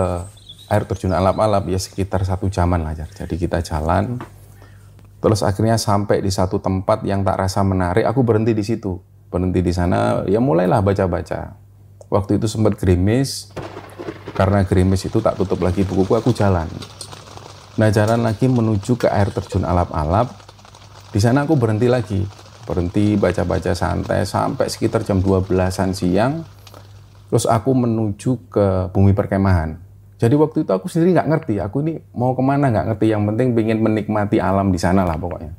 air 0.66 0.82
terjun 0.82 1.14
alap-alap 1.14 1.70
ya 1.70 1.78
sekitar 1.78 2.26
satu 2.26 2.50
jaman 2.50 2.82
lah. 2.82 2.98
Jadi 2.98 3.38
kita 3.38 3.62
jalan, 3.62 4.18
terus 5.22 5.46
akhirnya 5.46 5.78
sampai 5.78 6.18
di 6.18 6.34
satu 6.34 6.58
tempat 6.58 7.06
yang 7.06 7.22
tak 7.22 7.38
rasa 7.38 7.62
menarik, 7.62 8.02
aku 8.02 8.26
berhenti 8.26 8.50
di 8.50 8.66
situ. 8.66 9.13
Berhenti 9.34 9.66
di 9.66 9.74
sana, 9.74 10.22
ya 10.30 10.38
mulailah 10.38 10.78
baca-baca. 10.78 11.58
Waktu 12.06 12.38
itu 12.38 12.46
sempat 12.46 12.78
gerimis, 12.78 13.50
karena 14.38 14.62
gerimis 14.62 15.10
itu 15.10 15.18
tak 15.18 15.34
tutup 15.34 15.58
lagi 15.58 15.82
bukuku, 15.82 16.14
aku 16.14 16.30
jalan. 16.30 16.70
Nah 17.74 17.90
jalan 17.90 18.22
lagi 18.22 18.46
menuju 18.46 18.94
ke 18.94 19.10
air 19.10 19.34
terjun 19.34 19.66
alap-alap, 19.66 20.38
di 21.10 21.18
sana 21.18 21.42
aku 21.42 21.58
berhenti 21.58 21.90
lagi. 21.90 22.22
Berhenti 22.62 23.18
baca-baca 23.18 23.74
santai 23.74 24.22
sampai 24.22 24.70
sekitar 24.70 25.02
jam 25.02 25.18
12-an 25.18 25.90
siang, 25.90 26.46
terus 27.26 27.50
aku 27.50 27.74
menuju 27.74 28.54
ke 28.54 28.94
bumi 28.94 29.18
perkemahan. 29.18 29.82
Jadi 30.14 30.38
waktu 30.38 30.62
itu 30.62 30.70
aku 30.70 30.86
sendiri 30.86 31.18
nggak 31.18 31.26
ngerti, 31.34 31.54
aku 31.58 31.82
ini 31.82 31.98
mau 32.14 32.38
ke 32.38 32.42
mana 32.46 32.70
nggak 32.70 32.94
ngerti. 32.94 33.10
Yang 33.10 33.34
penting 33.34 33.48
pengen 33.58 33.78
menikmati 33.82 34.38
alam 34.38 34.70
di 34.70 34.78
sana 34.78 35.02
lah 35.02 35.18
pokoknya. 35.18 35.50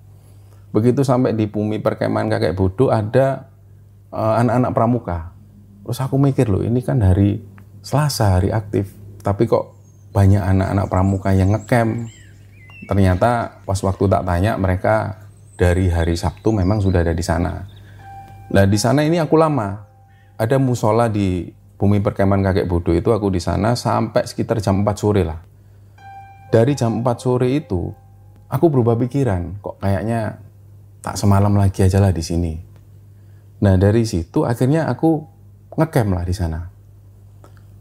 Begitu 0.72 1.04
sampai 1.04 1.36
di 1.36 1.52
bumi 1.52 1.84
perkemahan 1.84 2.32
kakek 2.32 2.56
bodoh 2.56 2.88
ada 2.88 3.52
uh, 4.16 4.40
anak-anak 4.40 4.72
pramuka. 4.72 5.18
Terus 5.84 6.00
aku 6.02 6.16
mikir 6.16 6.48
loh, 6.48 6.64
ini 6.64 6.80
kan 6.80 7.04
hari 7.04 7.44
Selasa, 7.86 8.42
hari 8.42 8.50
aktif. 8.50 8.90
Tapi 9.22 9.46
kok 9.46 9.78
banyak 10.16 10.42
anak-anak 10.42 10.88
pramuka 10.90 11.30
yang 11.36 11.54
ngecamp. 11.54 12.10
Ternyata 12.90 13.62
pas 13.62 13.78
waktu 13.84 14.08
tak 14.08 14.24
tanya 14.26 14.58
mereka 14.58 15.28
dari 15.60 15.92
hari 15.92 16.18
Sabtu 16.18 16.56
memang 16.56 16.82
sudah 16.82 17.06
ada 17.06 17.14
di 17.14 17.22
sana. 17.22 17.68
Nah 18.50 18.66
di 18.66 18.78
sana 18.80 19.06
ini 19.06 19.22
aku 19.22 19.36
lama. 19.38 19.86
Ada 20.36 20.60
musola 20.60 21.08
di 21.08 21.48
bumi 21.76 22.04
perkemahan 22.04 22.44
kakek 22.44 22.68
bodoh 22.68 22.92
itu 22.92 23.12
aku 23.12 23.32
di 23.32 23.40
sana 23.40 23.76
sampai 23.76 24.28
sekitar 24.28 24.60
jam 24.60 24.82
4 24.82 24.98
sore 24.98 25.24
lah. 25.24 25.40
Dari 26.52 26.74
jam 26.74 27.06
4 27.06 27.22
sore 27.22 27.54
itu 27.54 27.94
aku 28.50 28.66
berubah 28.68 28.98
pikiran, 29.00 29.60
kok 29.62 29.80
kayaknya 29.80 30.42
tak 31.06 31.22
semalam 31.22 31.54
lagi 31.54 31.86
aja 31.86 32.02
lah 32.02 32.10
di 32.10 32.24
sini. 32.26 32.65
Nah 33.64 33.80
dari 33.80 34.04
situ 34.04 34.44
akhirnya 34.44 34.90
aku 34.92 35.24
ngecamp 35.76 36.12
lah 36.12 36.24
di 36.28 36.36
sana. 36.36 36.60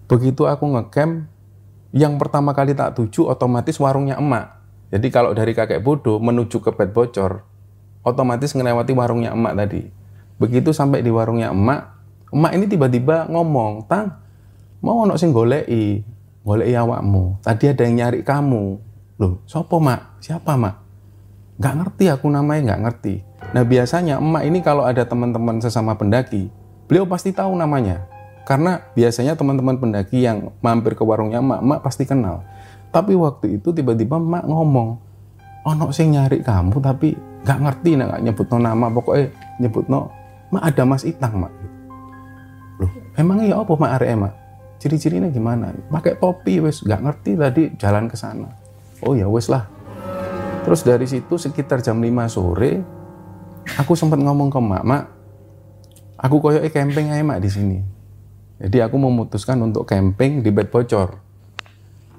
Begitu 0.07 0.47
aku 0.47 0.69
ngecamp, 0.69 1.27
yang 1.95 2.19
pertama 2.21 2.53
kali 2.53 2.77
tak 2.77 2.99
tuju 2.99 3.31
otomatis 3.31 3.79
warungnya 3.81 4.21
emak. 4.21 4.61
Jadi 4.93 5.09
kalau 5.11 5.35
dari 5.35 5.57
kakek 5.57 5.83
bodoh 5.83 6.23
menuju 6.23 6.63
ke 6.63 6.71
bed 6.71 6.95
bocor, 6.95 7.43
otomatis 8.05 8.55
ngelewati 8.55 8.93
warungnya 8.95 9.35
emak 9.35 9.55
tadi. 9.59 9.83
Begitu 10.39 10.71
sampai 10.71 11.03
di 11.03 11.11
warungnya 11.11 11.51
emak, 11.51 11.81
emak 12.31 12.53
ini 12.55 12.67
tiba-tiba 12.71 13.27
ngomong, 13.31 13.89
"Tang, 13.91 14.21
mau 14.85 15.03
ono 15.03 15.17
sing 15.19 15.33
goleki, 15.33 16.05
goleki 16.45 16.75
awakmu. 16.77 17.43
Tadi 17.43 17.65
ada 17.73 17.83
yang 17.83 17.95
nyari 17.99 18.21
kamu." 18.23 18.65
Loh, 19.19 19.47
sopo 19.47 19.79
mak? 19.79 20.19
Siapa 20.19 20.59
mak? 20.59 20.84
Nggak 21.61 21.75
ngerti 21.81 22.05
aku 22.11 22.27
namanya, 22.31 22.75
nggak 22.75 22.81
ngerti. 22.89 23.15
Nah 23.55 23.63
biasanya 23.63 24.19
emak 24.19 24.43
ini 24.47 24.59
kalau 24.63 24.83
ada 24.83 25.07
teman-teman 25.07 25.63
sesama 25.63 25.95
pendaki, 25.95 26.51
beliau 26.91 27.07
pasti 27.07 27.31
tahu 27.31 27.55
namanya. 27.55 28.07
Karena 28.45 28.83
biasanya 28.93 29.39
teman-teman 29.39 29.81
pendaki 29.81 30.21
yang 30.21 30.53
mampir 30.61 30.99
ke 30.99 31.03
warungnya 31.07 31.41
emak, 31.41 31.61
emak 31.63 31.81
pasti 31.81 32.05
kenal. 32.05 32.45
Tapi 32.91 33.15
waktu 33.17 33.59
itu 33.59 33.71
tiba-tiba 33.71 34.19
emak 34.19 34.45
ngomong, 34.47 34.99
ono 35.65 35.89
sing 35.91 36.13
nyari 36.13 36.45
kamu 36.45 36.77
tapi 36.79 37.17
nggak 37.45 37.59
ngerti 37.61 37.91
nggak 37.97 38.23
nyebut 38.25 38.47
no 38.53 38.57
nama 38.61 38.87
pokoknya 38.93 39.27
nyebut 39.61 39.85
no 39.89 40.13
mak 40.53 40.65
ada 40.73 40.83
mas 40.85 41.05
itang 41.09 41.41
mak 41.41 41.53
loh 42.81 42.93
emangnya 43.17 43.53
ya 43.53 43.57
apa 43.65 43.73
mak 43.77 43.93
arek 44.01 44.17
mak 44.17 44.35
ciri-cirinya 44.81 45.29
gimana 45.33 45.73
pakai 45.89 46.21
topi 46.21 46.61
wes 46.61 46.85
nggak 46.85 47.01
ngerti 47.01 47.31
tadi 47.37 47.63
jalan 47.81 48.09
ke 48.09 48.17
sana 48.17 48.49
oh 49.05 49.17
ya 49.17 49.29
wes 49.29 49.49
lah 49.49 49.65
terus 50.65 50.81
dari 50.83 51.05
situ 51.05 51.37
sekitar 51.37 51.85
jam 51.85 52.01
5 52.01 52.09
sore 52.33 52.81
aku 53.77 53.93
sempat 53.93 54.17
ngomong 54.19 54.49
ke 54.49 54.61
mak 54.61 54.85
mak 54.85 55.05
aku 56.25 56.41
koyo 56.41 56.65
camping 56.73 57.13
aja 57.13 57.21
mak 57.21 57.45
di 57.45 57.51
sini. 57.53 57.79
Jadi 58.57 58.81
aku 58.81 58.97
memutuskan 58.97 59.61
untuk 59.61 59.85
camping 59.85 60.41
di 60.41 60.49
bed 60.49 60.73
bocor. 60.73 61.21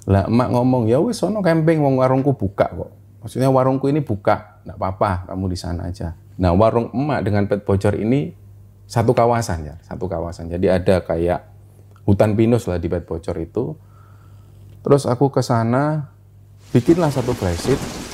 Lah 0.05 0.29
emak 0.29 0.53
ngomong 0.53 0.85
ya 0.85 1.01
wes 1.01 1.17
sono 1.17 1.41
camping 1.41 1.81
wong 1.81 1.97
warungku 1.97 2.37
buka 2.37 2.69
kok. 2.69 2.91
Maksudnya 3.25 3.49
warungku 3.49 3.89
ini 3.89 4.05
buka 4.05 4.61
nggak 4.61 4.77
apa-apa 4.77 5.33
kamu 5.33 5.45
di 5.49 5.57
sana 5.57 5.89
aja. 5.89 6.13
Nah 6.37 6.53
warung 6.53 6.93
emak 6.93 7.25
dengan 7.25 7.49
pet 7.49 7.65
bocor 7.65 7.97
ini 7.97 8.35
satu 8.85 9.17
kawasan 9.17 9.65
ya 9.65 9.75
satu 9.81 10.05
kawasan. 10.05 10.53
Jadi 10.53 10.69
ada 10.69 11.01
kayak 11.01 11.41
hutan 12.05 12.37
pinus 12.37 12.69
lah 12.69 12.77
di 12.77 12.85
pet 12.85 13.09
bocor 13.09 13.33
itu. 13.41 13.73
Terus 14.85 15.09
aku 15.09 15.33
ke 15.33 15.41
sana 15.41 16.13
bikinlah 16.69 17.09
satu 17.09 17.33
flysheet 17.33 18.04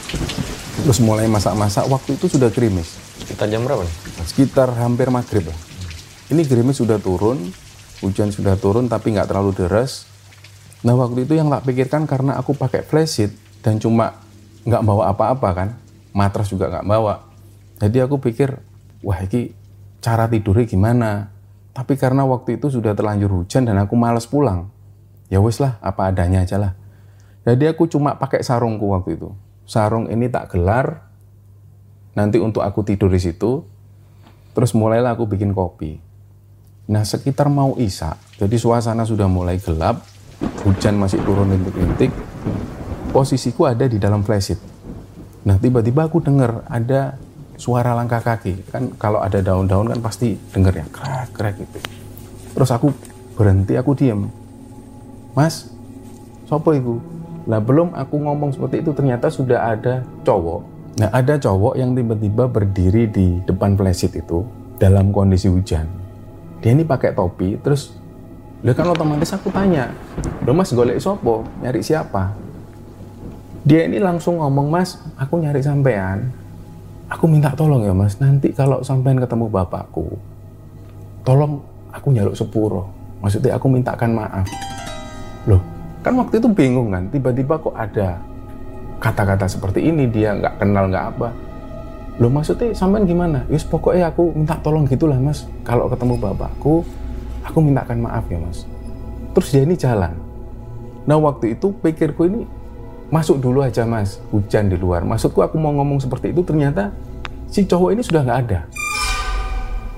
terus 0.82 0.98
mulai 0.98 1.30
masak-masak 1.30 1.86
waktu 1.88 2.18
itu 2.18 2.26
sudah 2.26 2.50
gerimis. 2.50 2.98
Kita 3.22 3.46
jam 3.46 3.64
berapa 3.64 3.86
nih? 3.86 3.96
sekitar 4.26 4.74
hampir 4.78 5.10
maghrib 5.14 5.50
lah. 5.50 5.60
Ini 6.32 6.42
gerimis 6.48 6.82
sudah 6.82 6.98
turun 6.98 7.52
hujan 8.02 8.34
sudah 8.34 8.58
turun 8.58 8.90
tapi 8.90 9.14
nggak 9.14 9.30
terlalu 9.30 9.54
deras. 9.54 10.10
Nah 10.82 10.98
waktu 10.98 11.30
itu 11.30 11.38
yang 11.38 11.54
tak 11.54 11.70
pikirkan 11.70 12.10
karena 12.10 12.36
aku 12.42 12.58
pakai 12.58 12.82
flysheet 12.82 13.30
dan 13.62 13.78
cuma 13.78 14.18
nggak 14.66 14.82
bawa 14.82 15.14
apa-apa 15.14 15.50
kan. 15.54 15.70
Matras 16.12 16.50
juga 16.52 16.68
nggak 16.68 16.86
bawa. 16.90 17.24
Jadi 17.80 17.98
aku 18.02 18.20
pikir 18.20 18.58
wah 19.06 19.20
ini 19.22 19.54
cara 20.02 20.26
tidurnya 20.28 20.66
gimana? 20.66 21.30
Tapi 21.72 21.96
karena 21.96 22.28
waktu 22.28 22.60
itu 22.60 22.68
sudah 22.68 22.92
terlanjur 22.92 23.32
hujan 23.32 23.64
dan 23.64 23.80
aku 23.80 23.96
males 23.96 24.28
pulang 24.28 24.68
ya 25.32 25.40
wes 25.40 25.64
lah 25.64 25.80
apa 25.80 26.12
adanya 26.12 26.44
aja 26.44 26.60
lah. 26.60 26.76
Jadi 27.48 27.70
aku 27.70 27.88
cuma 27.88 28.18
pakai 28.18 28.44
sarungku 28.44 28.92
waktu 28.92 29.16
itu 29.16 29.32
sarung 29.72 30.12
ini 30.12 30.28
tak 30.28 30.52
gelar 30.52 31.08
nanti 32.20 32.44
untuk 32.44 32.68
aku 32.68 32.84
tidur 32.84 33.08
di 33.08 33.24
situ 33.24 33.64
terus 34.52 34.76
mulailah 34.76 35.16
aku 35.16 35.32
bikin 35.32 35.56
kopi 35.56 35.96
nah 36.92 37.08
sekitar 37.08 37.48
mau 37.48 37.80
isak 37.80 38.20
jadi 38.36 38.60
suasana 38.60 39.08
sudah 39.08 39.32
mulai 39.32 39.56
gelap 39.64 40.04
hujan 40.68 41.00
masih 41.00 41.24
turun 41.24 41.56
rintik-rintik 41.56 42.12
posisiku 43.12 43.68
ada 43.68 43.86
di 43.86 44.00
dalam 44.00 44.24
flysheet. 44.24 44.58
Nah 45.44 45.60
tiba-tiba 45.60 46.08
aku 46.08 46.24
dengar 46.24 46.64
ada 46.72 47.20
suara 47.60 47.92
langkah 47.94 48.24
kaki. 48.24 48.72
Kan 48.72 48.96
kalau 48.96 49.20
ada 49.20 49.44
daun-daun 49.44 49.92
kan 49.92 50.00
pasti 50.00 50.40
denger 50.56 50.82
ya 50.82 50.86
krek 50.88 51.30
krek 51.36 51.56
gitu. 51.60 51.80
Terus 52.56 52.70
aku 52.72 52.88
berhenti, 53.36 53.76
aku 53.76 53.92
diem. 53.96 54.28
Mas, 55.36 55.72
sopo 56.48 56.76
itu? 56.76 57.00
Nah 57.50 57.58
belum 57.58 57.98
aku 57.98 58.16
ngomong 58.22 58.54
seperti 58.54 58.86
itu 58.86 58.92
ternyata 58.94 59.30
sudah 59.32 59.74
ada 59.74 60.06
cowok. 60.22 60.62
Nah 61.02 61.10
ada 61.10 61.40
cowok 61.40 61.74
yang 61.80 61.96
tiba-tiba 61.98 62.46
berdiri 62.46 63.08
di 63.10 63.42
depan 63.48 63.74
flysheet 63.74 64.22
itu 64.22 64.46
dalam 64.78 65.10
kondisi 65.10 65.50
hujan. 65.50 65.86
Dia 66.62 66.78
ini 66.78 66.86
pakai 66.86 67.14
topi, 67.18 67.58
terus 67.62 67.98
Lah 68.62 68.78
kan 68.78 68.94
otomatis 68.94 69.34
aku 69.34 69.50
tanya, 69.50 69.90
Udah 70.46 70.54
mas 70.54 70.70
golek 70.70 71.02
sopo, 71.02 71.42
nyari 71.66 71.82
siapa? 71.82 72.30
Dia 73.66 73.90
ini 73.90 73.98
langsung 74.02 74.42
ngomong, 74.42 74.74
Mas, 74.74 74.98
aku 75.18 75.38
nyari 75.38 75.62
sampean. 75.62 76.34
Aku 77.10 77.26
minta 77.26 77.54
tolong 77.54 77.86
ya 77.86 77.94
Mas, 77.94 78.18
nanti 78.18 78.50
kalau 78.54 78.86
sampean 78.86 79.18
ketemu 79.18 79.50
bapakku, 79.50 80.14
tolong 81.22 81.62
aku 81.90 82.08
nyaluk 82.10 82.34
sepuro. 82.34 82.90
Maksudnya 83.22 83.58
aku 83.58 83.70
mintakan 83.70 84.18
maaf. 84.18 84.46
Loh, 85.46 85.62
kan 86.02 86.14
waktu 86.18 86.42
itu 86.42 86.50
bingung 86.50 86.90
kan, 86.90 87.08
tiba-tiba 87.14 87.62
kok 87.62 87.78
ada 87.78 88.18
kata-kata 89.02 89.46
seperti 89.50 89.86
ini, 89.86 90.10
dia 90.10 90.34
nggak 90.34 90.62
kenal 90.62 90.90
nggak 90.90 91.06
apa. 91.18 91.30
Loh 92.22 92.30
maksudnya 92.30 92.74
sampean 92.76 93.10
gimana? 93.10 93.48
Yus 93.50 93.66
pokoknya 93.66 94.14
aku 94.14 94.36
minta 94.36 94.54
tolong 94.62 94.86
gitulah 94.86 95.18
mas. 95.18 95.50
Kalau 95.66 95.90
ketemu 95.90 96.22
bapakku, 96.22 96.86
aku 97.42 97.58
mintakan 97.64 98.04
maaf 98.04 98.30
ya 98.30 98.38
mas. 98.38 98.70
Terus 99.34 99.48
dia 99.50 99.64
ini 99.66 99.74
jalan. 99.80 100.14
Nah 101.08 101.18
waktu 101.18 101.58
itu 101.58 101.74
pikirku 101.82 102.30
ini 102.30 102.46
masuk 103.10 103.42
dulu 103.42 103.66
aja 103.66 103.88
mas, 103.90 104.22
hujan 104.30 104.70
di 104.70 104.78
luar. 104.78 105.02
Maksudku 105.02 105.42
aku 105.42 105.58
mau 105.58 105.74
ngomong 105.74 105.98
seperti 105.98 106.30
itu 106.30 106.46
ternyata 106.46 106.94
si 107.50 107.66
cowok 107.66 107.90
ini 107.98 108.02
sudah 108.06 108.22
nggak 108.22 108.40
ada. 108.48 108.62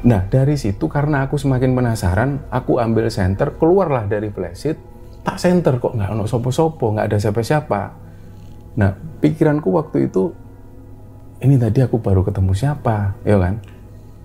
Nah 0.03 0.23
dari 0.27 0.55
situ 0.55 0.87
karena 0.87 1.27
aku 1.27 1.35
semakin 1.35 1.75
penasaran, 1.75 2.29
aku 2.51 2.79
ambil 2.79 3.07
senter, 3.11 3.55
keluarlah 3.55 4.07
dari 4.07 4.31
flashit, 4.31 4.75
tak 5.23 5.39
senter 5.39 5.79
kok 5.79 5.95
nggak 5.95 6.13
ono 6.13 6.27
sopo-sopo, 6.27 6.91
nggak 6.93 7.07
ada 7.09 7.17
siapa-siapa. 7.17 7.81
Nah 8.77 8.91
pikiranku 9.23 9.71
waktu 9.71 10.11
itu 10.11 10.35
ini 11.43 11.59
tadi 11.59 11.83
aku 11.83 11.99
baru 11.99 12.23
ketemu 12.23 12.51
siapa, 12.55 13.19
ya 13.27 13.35
kan? 13.35 13.59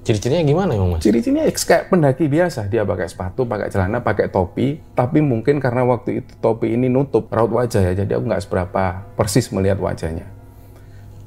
Ciri-cirinya 0.06 0.40
gimana 0.46 0.70
emang 0.72 0.96
mas? 0.96 1.02
Ciri-cirinya 1.04 1.44
kayak 1.44 1.92
pendaki 1.92 2.30
biasa, 2.30 2.70
dia 2.70 2.86
pakai 2.86 3.10
sepatu, 3.10 3.44
pakai 3.44 3.68
celana, 3.68 4.00
pakai 4.00 4.32
topi, 4.32 4.80
tapi 4.94 5.20
mungkin 5.20 5.60
karena 5.60 5.84
waktu 5.84 6.24
itu 6.24 6.32
topi 6.38 6.72
ini 6.72 6.88
nutup 6.88 7.28
raut 7.28 7.50
wajah 7.52 7.82
ya, 7.82 7.92
jadi 7.92 8.16
aku 8.16 8.24
nggak 8.30 8.42
seberapa 8.46 9.04
persis 9.18 9.50
melihat 9.52 9.76
wajahnya. 9.82 10.24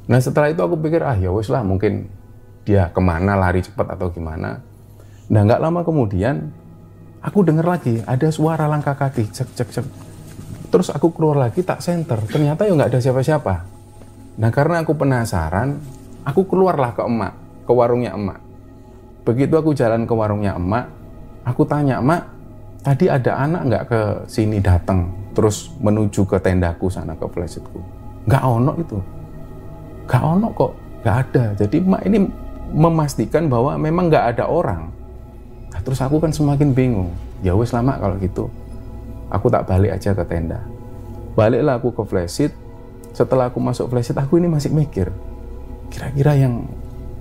Nah 0.10 0.18
setelah 0.18 0.50
itu 0.50 0.64
aku 0.64 0.80
pikir 0.82 1.06
ah 1.06 1.14
ya 1.14 1.30
wes 1.30 1.52
lah 1.52 1.62
mungkin 1.62 2.10
dia 2.66 2.90
ke 2.90 3.02
mana 3.04 3.38
lari 3.38 3.62
cepat 3.62 3.94
atau 3.94 4.10
gimana. 4.10 4.64
Nah 5.30 5.42
nggak 5.46 5.62
lama 5.62 5.86
kemudian 5.86 6.50
aku 7.22 7.46
dengar 7.46 7.66
lagi 7.78 8.02
ada 8.04 8.28
suara 8.34 8.66
langkah 8.66 8.98
kaki 8.98 9.30
cek 9.30 9.50
cek 9.54 9.70
cek. 9.70 9.88
Terus 10.72 10.88
aku 10.90 11.12
keluar 11.14 11.38
lagi 11.38 11.62
tak 11.62 11.84
center, 11.84 12.18
ternyata 12.26 12.64
ya 12.64 12.74
nggak 12.74 12.96
ada 12.96 13.00
siapa-siapa. 13.04 13.56
Nah 14.40 14.50
karena 14.50 14.82
aku 14.82 14.96
penasaran, 14.96 15.76
aku 16.24 16.48
keluarlah 16.48 16.96
ke 16.96 17.04
emak, 17.04 17.34
ke 17.68 17.72
warungnya 17.76 18.16
emak. 18.16 18.40
Begitu 19.28 19.54
aku 19.60 19.76
jalan 19.76 20.08
ke 20.08 20.14
warungnya 20.16 20.56
emak, 20.56 20.88
aku 21.44 21.68
tanya 21.68 22.00
emak, 22.00 22.24
tadi 22.82 23.12
ada 23.12 23.44
anak 23.44 23.62
nggak 23.68 23.84
ke 23.86 24.02
sini 24.32 24.64
datang, 24.64 25.12
terus 25.36 25.76
menuju 25.84 26.24
ke 26.24 26.40
tendaku 26.40 26.88
sana 26.88 27.20
ke 27.20 27.28
flashitku. 27.28 27.84
Nggak 28.26 28.44
ono 28.48 28.72
itu, 28.80 28.98
nggak 30.08 30.24
ono 30.24 30.48
kok, 30.56 30.72
nggak 31.04 31.16
ada. 31.28 31.44
Jadi 31.60 31.76
emak 31.84 32.02
ini 32.08 32.18
memastikan 32.72 33.52
bahwa 33.52 33.76
memang 33.76 34.08
nggak 34.08 34.40
ada 34.40 34.48
orang. 34.48 35.01
Nah, 35.72 35.80
terus 35.82 36.00
aku 36.04 36.20
kan 36.20 36.36
semakin 36.36 36.76
bingung. 36.76 37.12
Ya 37.42 37.56
wes 37.58 37.74
lama 37.74 37.98
kalau 37.98 38.20
gitu, 38.22 38.52
aku 39.32 39.50
tak 39.50 39.66
balik 39.66 39.98
aja 39.98 40.14
ke 40.14 40.24
tenda. 40.28 40.62
Baliklah 41.34 41.80
aku 41.80 41.96
ke 41.96 42.04
flashit. 42.06 42.52
Setelah 43.12 43.52
aku 43.52 43.60
masuk 43.60 43.92
flashit, 43.92 44.16
aku 44.16 44.40
ini 44.40 44.48
masih 44.48 44.72
mikir, 44.72 45.12
kira-kira 45.92 46.32
yang 46.40 46.64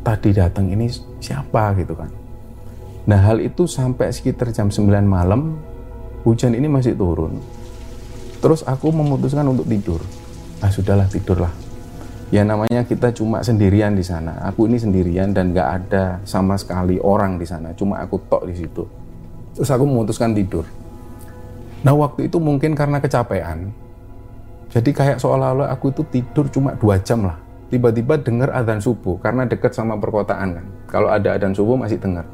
tadi 0.07 0.31
datang 0.31 0.71
ini 0.71 0.87
siapa 1.19 1.75
gitu 1.75 1.99
kan. 1.99 2.11
Nah 3.11 3.19
hal 3.19 3.43
itu 3.43 3.67
sampai 3.67 4.15
sekitar 4.15 4.55
jam 4.55 4.71
9 4.71 4.87
malam, 5.03 5.59
hujan 6.23 6.55
ini 6.55 6.71
masih 6.71 6.95
turun. 6.95 7.43
Terus 8.39 8.63
aku 8.63 8.95
memutuskan 8.95 9.45
untuk 9.51 9.67
tidur. 9.67 9.99
Ah 10.63 10.71
sudahlah 10.71 11.11
tidurlah. 11.11 11.51
Ya 12.31 12.47
namanya 12.47 12.87
kita 12.87 13.11
cuma 13.11 13.43
sendirian 13.43 13.99
di 13.99 14.07
sana. 14.07 14.39
Aku 14.47 14.71
ini 14.71 14.79
sendirian 14.79 15.35
dan 15.35 15.51
gak 15.51 15.69
ada 15.83 16.23
sama 16.23 16.55
sekali 16.55 17.03
orang 17.03 17.43
di 17.43 17.47
sana. 17.47 17.75
Cuma 17.75 17.99
aku 17.99 18.23
tok 18.31 18.47
di 18.47 18.55
situ. 18.55 18.87
Terus 19.59 19.71
aku 19.71 19.83
memutuskan 19.83 20.31
tidur. 20.31 20.63
Nah 21.83 21.95
waktu 21.99 22.31
itu 22.31 22.39
mungkin 22.39 22.79
karena 22.79 23.03
kecapean. 23.03 23.75
Jadi 24.71 24.91
kayak 24.95 25.19
seolah-olah 25.19 25.75
aku 25.75 25.91
itu 25.91 26.07
tidur 26.07 26.47
cuma 26.47 26.79
dua 26.79 27.03
jam 27.03 27.27
lah 27.27 27.51
tiba-tiba 27.71 28.19
dengar 28.19 28.51
adzan 28.51 28.83
subuh 28.83 29.17
karena 29.23 29.47
dekat 29.47 29.73
sama 29.73 29.95
perkotaan 29.97 30.59
kan. 30.59 30.67
Kalau 30.91 31.09
ada 31.09 31.39
adzan 31.39 31.55
subuh 31.55 31.79
masih 31.79 32.03
dengar. 32.03 32.27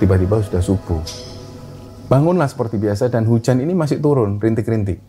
Tiba-tiba 0.00 0.40
sudah 0.40 0.62
subuh. 0.62 1.02
Bangunlah 2.06 2.46
seperti 2.46 2.78
biasa 2.78 3.10
dan 3.10 3.26
hujan 3.26 3.58
ini 3.58 3.74
masih 3.74 3.98
turun, 3.98 4.38
rintik-rintik. 4.38 5.02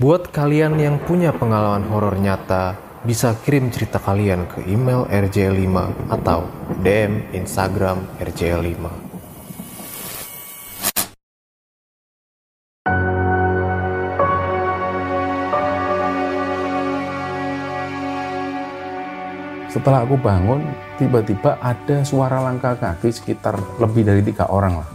Buat 0.00 0.32
kalian 0.32 0.80
yang 0.80 0.96
punya 1.04 1.32
pengalaman 1.32 1.84
horor 1.88 2.16
nyata, 2.16 2.76
bisa 3.04 3.36
kirim 3.44 3.72
cerita 3.72 3.96
kalian 3.96 4.48
ke 4.48 4.64
email 4.68 5.08
rj5 5.08 5.76
atau 6.12 6.48
DM 6.80 7.32
Instagram 7.32 8.04
rj5. 8.20 9.09
Setelah 19.70 20.02
aku 20.02 20.18
bangun, 20.18 20.66
tiba-tiba 20.98 21.54
ada 21.62 22.02
suara 22.02 22.42
langkah 22.42 22.74
kaki 22.74 23.06
sekitar 23.06 23.54
lebih 23.78 24.02
dari 24.02 24.18
tiga 24.18 24.50
orang 24.50 24.82
lah. 24.82 24.88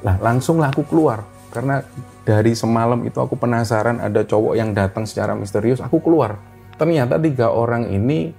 Lah 0.00 0.16
langsunglah 0.16 0.72
aku 0.72 0.88
keluar 0.88 1.20
karena 1.52 1.84
dari 2.24 2.56
semalam 2.56 2.96
itu 3.04 3.20
aku 3.20 3.36
penasaran 3.36 4.00
ada 4.00 4.24
cowok 4.24 4.56
yang 4.56 4.72
datang 4.72 5.04
secara 5.04 5.36
misterius. 5.36 5.84
Aku 5.84 6.00
keluar. 6.00 6.40
Ternyata 6.80 7.20
tiga 7.20 7.52
orang 7.52 7.92
ini 7.92 8.32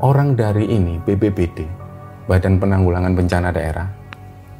orang 0.00 0.32
dari 0.32 0.64
ini 0.64 0.96
BBBD, 0.96 1.68
Badan 2.24 2.56
Penanggulangan 2.56 3.12
Bencana 3.12 3.52
Daerah. 3.52 3.84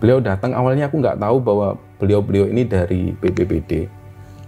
Beliau 0.05 0.21
datang 0.21 0.53
awalnya 0.53 0.93
aku 0.93 1.01
nggak 1.01 1.17
tahu 1.17 1.41
bahwa 1.41 1.81
beliau-beliau 1.97 2.53
ini 2.53 2.69
dari 2.69 3.17
BBBD. 3.17 3.89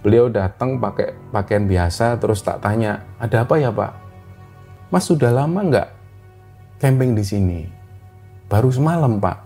Beliau 0.05 0.29
datang 0.29 0.77
pakai 0.77 1.33
pakaian 1.33 1.65
biasa 1.65 2.21
terus 2.21 2.45
tak 2.45 2.61
tanya 2.61 3.01
ada 3.17 3.41
apa 3.41 3.57
ya 3.57 3.73
Pak? 3.73 4.06
Mas 4.87 5.03
sudah 5.03 5.35
lama 5.35 5.59
nggak 5.67 5.89
camping 6.79 7.11
di 7.11 7.19
sini? 7.19 7.59
Baru 8.47 8.71
semalam 8.71 9.19
Pak. 9.19 9.37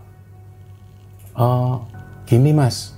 Oh, 1.34 1.82
gini 2.30 2.54
Mas, 2.54 2.94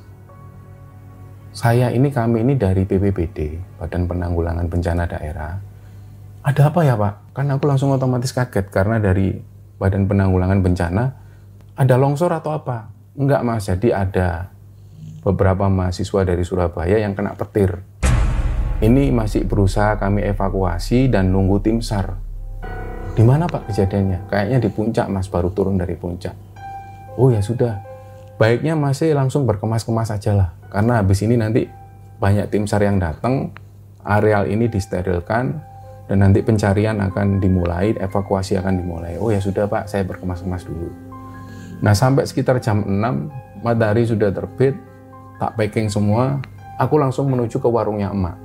saya 1.55 1.87
ini 1.95 2.11
kami 2.11 2.43
ini 2.43 2.59
dari 2.59 2.83
BPBD, 2.83 3.61
Badan 3.79 4.11
Penanggulangan 4.11 4.67
Bencana 4.67 5.07
Daerah. 5.07 5.55
Ada 6.43 6.67
apa 6.67 6.83
ya 6.83 6.99
Pak? 6.99 7.31
Kan 7.31 7.47
aku 7.47 7.63
langsung 7.63 7.95
otomatis 7.95 8.35
kaget 8.35 8.67
karena 8.67 8.99
dari 8.99 9.39
Badan 9.79 10.11
Penanggulangan 10.11 10.59
Bencana 10.59 11.03
ada 11.79 11.95
longsor 11.95 12.35
atau 12.35 12.51
apa? 12.51 12.91
Enggak 13.15 13.45
Mas, 13.47 13.71
jadi 13.71 14.03
ada 14.03 14.51
beberapa 15.23 15.71
mahasiswa 15.71 16.27
dari 16.27 16.43
Surabaya 16.43 16.99
yang 16.99 17.15
kena 17.15 17.39
petir. 17.39 17.79
Ini 18.83 19.15
masih 19.15 19.47
berusaha 19.47 19.95
kami 19.95 20.27
evakuasi 20.27 21.07
dan 21.07 21.31
nunggu 21.31 21.63
tim 21.63 21.79
SAR. 21.79 22.32
Di 23.13 23.21
mana 23.21 23.45
Pak 23.45 23.69
kejadiannya? 23.69 24.25
Kayaknya 24.25 24.57
di 24.57 24.69
puncak 24.73 25.05
Mas, 25.05 25.29
baru 25.29 25.53
turun 25.53 25.77
dari 25.77 25.93
puncak. 25.93 26.33
Oh 27.13 27.29
ya 27.29 27.45
sudah, 27.45 27.77
baiknya 28.41 28.73
masih 28.73 29.13
langsung 29.13 29.45
berkemas-kemas 29.45 30.09
aja 30.09 30.33
lah. 30.33 30.49
Karena 30.73 30.97
habis 30.97 31.21
ini 31.21 31.37
nanti 31.37 31.69
banyak 32.17 32.49
tim 32.49 32.65
SAR 32.65 32.81
yang 32.81 32.97
datang, 32.97 33.53
areal 34.01 34.49
ini 34.49 34.65
disterilkan, 34.65 35.61
dan 36.09 36.17
nanti 36.25 36.41
pencarian 36.41 36.97
akan 37.05 37.37
dimulai, 37.37 37.93
evakuasi 38.01 38.57
akan 38.57 38.81
dimulai. 38.81 39.21
Oh 39.21 39.29
ya 39.29 39.37
sudah 39.37 39.69
Pak, 39.69 39.93
saya 39.93 40.01
berkemas-kemas 40.09 40.65
dulu. 40.65 40.89
Nah 41.85 41.93
sampai 41.93 42.25
sekitar 42.25 42.57
jam 42.65 42.81
6, 42.81 43.61
matahari 43.61 44.09
sudah 44.09 44.33
terbit, 44.33 44.73
tak 45.37 45.53
packing 45.53 45.85
semua, 45.85 46.41
aku 46.81 46.97
langsung 46.97 47.29
menuju 47.29 47.61
ke 47.61 47.69
warungnya 47.69 48.09
emak. 48.09 48.41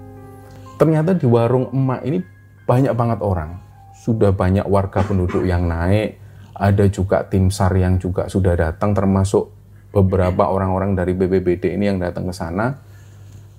Ternyata 0.76 1.16
di 1.16 1.24
warung 1.24 1.72
emak 1.72 2.04
ini 2.04 2.20
banyak 2.68 2.92
banget 2.92 3.24
orang 3.24 3.67
sudah 4.08 4.32
banyak 4.32 4.64
warga 4.64 5.04
penduduk 5.04 5.44
yang 5.44 5.68
naik, 5.68 6.16
ada 6.56 6.84
juga 6.88 7.28
tim 7.28 7.52
SAR 7.52 7.76
yang 7.76 8.00
juga 8.00 8.32
sudah 8.32 8.56
datang 8.56 8.96
termasuk 8.96 9.52
beberapa 9.92 10.48
orang-orang 10.48 10.96
dari 10.96 11.12
BBBD 11.12 11.76
ini 11.76 11.92
yang 11.92 12.00
datang 12.00 12.24
ke 12.24 12.32
sana. 12.32 12.80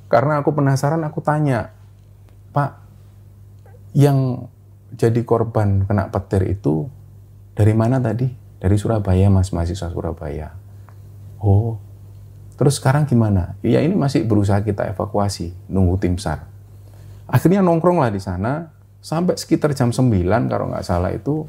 Karena 0.09 0.41
aku 0.41 0.57
penasaran, 0.57 1.05
aku 1.05 1.21
tanya, 1.21 1.69
Pak, 2.49 2.71
yang 3.93 4.49
jadi 4.97 5.21
korban 5.21 5.85
kena 5.85 6.09
petir 6.09 6.49
itu 6.49 6.89
dari 7.53 7.77
mana 7.77 8.01
tadi? 8.01 8.25
Dari 8.59 8.75
Surabaya, 8.75 9.29
Mas, 9.29 9.53
mahasiswa 9.53 9.93
Surabaya. 9.93 10.51
Oh, 11.39 11.77
Terus 12.59 12.75
sekarang 12.75 13.07
gimana? 13.07 13.55
Ya 13.63 13.79
ini 13.79 13.95
masih 13.95 14.27
berusaha 14.27 14.59
kita 14.59 14.91
evakuasi, 14.91 15.55
nunggu 15.71 15.95
tim 15.95 16.19
SAR. 16.19 16.43
Akhirnya 17.23 17.63
nongkrong 17.63 18.03
lah 18.03 18.11
di 18.11 18.19
sana, 18.19 18.67
sampai 18.99 19.39
sekitar 19.39 19.71
jam 19.75 19.91
9 19.91 20.51
kalau 20.51 20.71
nggak 20.71 20.85
salah 20.85 21.11
itu, 21.15 21.47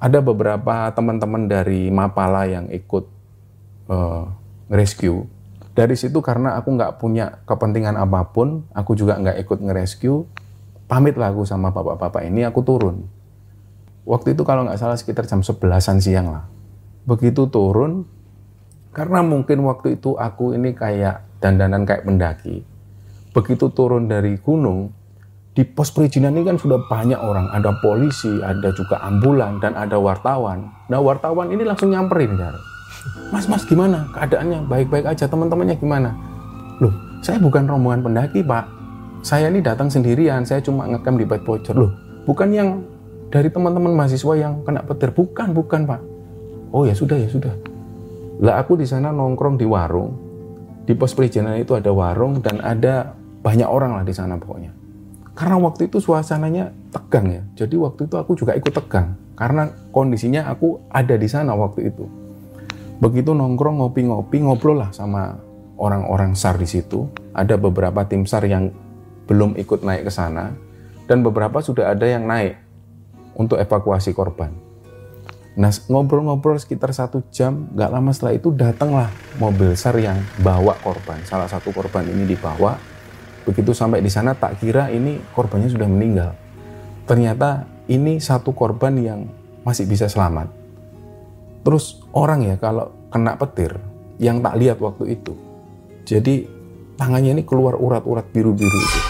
ada 0.00 0.24
beberapa 0.24 0.88
teman-teman 0.96 1.44
dari 1.44 1.92
Mapala 1.92 2.48
yang 2.48 2.72
ikut 2.72 3.04
uh, 3.92 4.24
rescue. 4.72 5.28
Dari 5.76 5.94
situ 5.94 6.18
karena 6.24 6.56
aku 6.58 6.74
nggak 6.74 6.98
punya 6.98 7.44
kepentingan 7.44 7.94
apa 8.00 8.26
pun, 8.32 8.66
aku 8.74 8.96
juga 8.96 9.20
nggak 9.20 9.38
ikut 9.44 9.58
nge-rescue, 9.60 10.26
pamit 10.90 11.14
lah 11.14 11.30
aku 11.30 11.46
sama 11.46 11.70
bapak-bapak 11.70 12.26
ini, 12.26 12.42
aku 12.42 12.64
turun. 12.64 13.06
Waktu 14.08 14.34
itu 14.34 14.42
kalau 14.42 14.66
nggak 14.66 14.80
salah 14.80 14.98
sekitar 14.98 15.28
jam 15.28 15.44
11-an 15.44 15.98
siang 16.02 16.32
lah. 16.32 16.44
Begitu 17.06 17.46
turun, 17.46 18.08
karena 18.90 19.22
mungkin 19.22 19.62
waktu 19.68 20.00
itu 20.00 20.18
aku 20.18 20.56
ini 20.56 20.74
kayak 20.74 21.22
dandanan 21.38 21.86
kayak 21.86 22.02
pendaki. 22.02 22.66
Begitu 23.30 23.70
turun 23.70 24.10
dari 24.10 24.34
gunung, 24.42 24.90
di 25.50 25.66
pos 25.66 25.90
perizinan 25.90 26.38
ini 26.38 26.46
kan 26.46 26.56
sudah 26.56 26.78
banyak 26.86 27.18
orang. 27.18 27.50
Ada 27.50 27.74
polisi, 27.82 28.30
ada 28.40 28.70
juga 28.70 29.02
ambulan, 29.02 29.58
dan 29.58 29.74
ada 29.74 29.98
wartawan. 29.98 30.70
Nah 30.86 31.02
wartawan 31.02 31.50
ini 31.50 31.66
langsung 31.66 31.90
nyamperin. 31.90 32.38
Ya. 32.38 32.54
Mas, 33.34 33.50
mas 33.50 33.66
gimana 33.66 34.06
keadaannya? 34.14 34.66
Baik-baik 34.70 35.06
aja, 35.10 35.26
teman-temannya 35.26 35.76
gimana? 35.78 36.10
Loh, 36.78 36.94
saya 37.20 37.42
bukan 37.42 37.66
rombongan 37.66 38.00
pendaki, 38.06 38.46
Pak. 38.46 38.64
Saya 39.20 39.52
ini 39.52 39.60
datang 39.60 39.92
sendirian, 39.92 40.46
saya 40.48 40.64
cuma 40.64 40.88
ngecamp 40.88 41.18
di 41.20 41.26
Bait 41.28 41.42
Pocer. 41.44 41.76
Loh, 41.76 41.92
bukan 42.24 42.48
yang 42.54 42.68
dari 43.28 43.52
teman-teman 43.52 43.94
mahasiswa 43.94 44.34
yang 44.38 44.64
kena 44.64 44.82
petir. 44.82 45.12
Bukan, 45.12 45.52
bukan, 45.52 45.86
Pak. 45.86 46.00
Oh 46.70 46.86
ya 46.86 46.94
sudah, 46.94 47.18
ya 47.18 47.26
sudah. 47.26 47.52
Lah 48.40 48.62
aku 48.62 48.80
di 48.80 48.88
sana 48.88 49.12
nongkrong 49.12 49.60
di 49.60 49.66
warung. 49.68 50.16
Di 50.88 50.96
pos 50.96 51.12
perizinan 51.12 51.60
itu 51.60 51.76
ada 51.76 51.92
warung 51.92 52.40
dan 52.40 52.58
ada 52.64 53.14
banyak 53.44 53.68
orang 53.68 54.00
lah 54.00 54.04
di 54.06 54.14
sana 54.16 54.40
pokoknya. 54.40 54.79
Karena 55.40 55.56
waktu 55.56 55.88
itu 55.88 56.04
suasananya 56.04 56.68
tegang 56.92 57.32
ya. 57.32 57.42
Jadi 57.64 57.80
waktu 57.80 58.04
itu 58.04 58.20
aku 58.20 58.36
juga 58.36 58.52
ikut 58.52 58.76
tegang 58.76 59.16
karena 59.32 59.72
kondisinya 59.88 60.52
aku 60.52 60.84
ada 60.92 61.16
di 61.16 61.24
sana 61.24 61.56
waktu 61.56 61.88
itu. 61.88 62.04
Begitu 63.00 63.32
nongkrong 63.32 63.80
ngopi-ngopi 63.80 64.44
ngobrol 64.44 64.84
lah 64.84 64.92
sama 64.92 65.40
orang-orang 65.80 66.36
SAR 66.36 66.60
di 66.60 66.68
situ. 66.68 67.08
Ada 67.32 67.56
beberapa 67.56 68.04
tim 68.04 68.28
SAR 68.28 68.44
yang 68.44 68.68
belum 69.24 69.56
ikut 69.56 69.80
naik 69.80 70.04
ke 70.04 70.12
sana 70.12 70.52
dan 71.08 71.24
beberapa 71.24 71.64
sudah 71.64 71.88
ada 71.88 72.04
yang 72.04 72.28
naik 72.28 72.60
untuk 73.32 73.56
evakuasi 73.56 74.12
korban. 74.12 74.52
Nah 75.56 75.72
ngobrol-ngobrol 75.72 76.60
sekitar 76.60 76.92
satu 76.92 77.24
jam, 77.32 77.72
nggak 77.72 77.88
lama 77.88 78.12
setelah 78.12 78.36
itu 78.36 78.52
datanglah 78.52 79.08
mobil 79.40 79.72
SAR 79.72 79.96
yang 80.04 80.20
bawa 80.44 80.76
korban. 80.84 81.16
Salah 81.24 81.48
satu 81.48 81.72
korban 81.72 82.04
ini 82.04 82.28
dibawa. 82.28 82.76
Begitu 83.44 83.72
sampai 83.72 84.04
di 84.04 84.10
sana 84.12 84.36
tak 84.36 84.60
kira 84.60 84.92
ini 84.92 85.16
korbannya 85.32 85.68
sudah 85.70 85.88
meninggal. 85.88 86.36
Ternyata 87.08 87.64
ini 87.90 88.20
satu 88.20 88.54
korban 88.54 88.94
yang 89.00 89.26
masih 89.64 89.88
bisa 89.88 90.06
selamat. 90.06 90.48
Terus 91.66 92.00
orang 92.16 92.46
ya 92.46 92.56
kalau 92.56 92.92
kena 93.12 93.36
petir 93.36 93.76
yang 94.20 94.40
tak 94.40 94.56
lihat 94.60 94.78
waktu 94.80 95.16
itu. 95.16 95.32
Jadi 96.04 96.46
tangannya 96.96 97.40
ini 97.40 97.42
keluar 97.44 97.76
urat-urat 97.76 98.28
biru-biru 98.32 98.78
itu. 98.80 99.00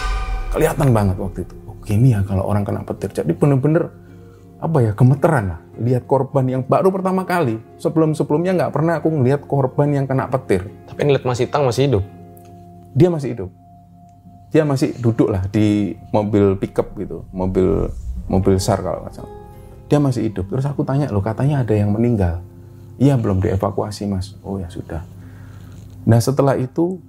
Kelihatan 0.51 0.91
banget 0.91 1.15
waktu 1.19 1.47
itu. 1.47 1.55
Oh 1.67 1.77
gini 1.83 2.15
ya 2.15 2.23
kalau 2.27 2.47
orang 2.47 2.67
kena 2.67 2.83
petir. 2.83 3.11
Jadi 3.11 3.31
bener-bener 3.35 3.87
apa 4.61 4.77
ya 4.77 4.93
gemeteran 4.93 5.57
lah 5.57 5.59
lihat 5.81 6.05
korban 6.05 6.45
yang 6.45 6.61
baru 6.61 6.93
pertama 6.93 7.25
kali 7.25 7.57
sebelum 7.81 8.13
sebelumnya 8.13 8.53
nggak 8.53 8.73
pernah 8.77 9.01
aku 9.01 9.09
ngelihat 9.09 9.49
korban 9.49 9.89
yang 9.89 10.05
kena 10.05 10.29
petir 10.29 10.69
tapi 10.85 11.01
ngeliat 11.01 11.25
Mas 11.25 11.41
Itang 11.41 11.65
masih 11.65 11.89
hidup 11.89 12.05
dia 12.93 13.09
masih 13.09 13.33
hidup 13.33 13.49
dia 14.51 14.67
masih 14.67 14.91
duduk 14.99 15.31
lah 15.31 15.47
di 15.47 15.95
mobil 16.11 16.59
pickup 16.59 16.91
gitu 16.99 17.23
mobil 17.31 17.87
mobil 18.27 18.59
sar 18.59 18.83
kalau 18.83 19.07
nggak 19.07 19.15
salah. 19.15 19.33
Dia 19.87 19.99
masih 19.99 20.31
hidup. 20.31 20.47
Terus 20.47 20.67
aku 20.67 20.87
tanya 20.87 21.07
loh 21.11 21.23
katanya 21.23 21.63
ada 21.63 21.75
yang 21.75 21.91
meninggal. 21.91 22.43
Iya 22.95 23.19
belum 23.19 23.43
dievakuasi 23.43 24.07
mas. 24.07 24.35
Oh 24.43 24.59
ya 24.59 24.67
sudah. 24.67 25.03
Nah 26.07 26.19
setelah 26.19 26.59
itu 26.59 26.99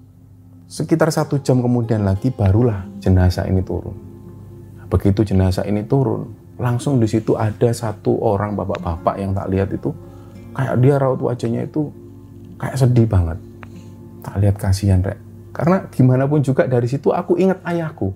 sekitar 0.70 1.10
satu 1.10 1.38
jam 1.42 1.62
kemudian 1.62 2.02
lagi 2.06 2.30
barulah 2.30 2.86
jenazah 3.02 3.46
ini 3.46 3.62
turun. 3.62 3.94
Begitu 4.90 5.34
jenazah 5.34 5.66
ini 5.66 5.82
turun 5.86 6.34
langsung 6.62 7.02
di 7.02 7.10
situ 7.10 7.34
ada 7.34 7.74
satu 7.74 8.22
orang 8.22 8.54
bapak-bapak 8.54 9.14
yang 9.18 9.34
tak 9.34 9.50
lihat 9.50 9.68
itu 9.74 9.90
kayak 10.54 10.74
dia 10.78 10.94
raut 11.00 11.18
wajahnya 11.18 11.66
itu 11.66 11.90
kayak 12.58 12.78
sedih 12.78 13.06
banget. 13.10 13.38
Tak 14.22 14.38
lihat 14.38 14.56
kasihan 14.58 15.02
rek 15.02 15.31
karena 15.52 15.86
gimana 15.92 16.24
pun 16.24 16.40
juga 16.40 16.64
dari 16.64 16.88
situ 16.88 17.12
aku 17.12 17.36
ingat 17.36 17.60
ayahku 17.64 18.12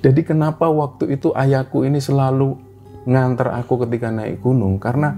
jadi 0.00 0.20
kenapa 0.24 0.68
waktu 0.72 1.12
itu 1.12 1.32
ayahku 1.36 1.84
ini 1.84 2.00
selalu 2.00 2.56
nganter 3.04 3.52
aku 3.52 3.84
ketika 3.84 4.08
naik 4.08 4.40
gunung 4.40 4.80
karena 4.80 5.12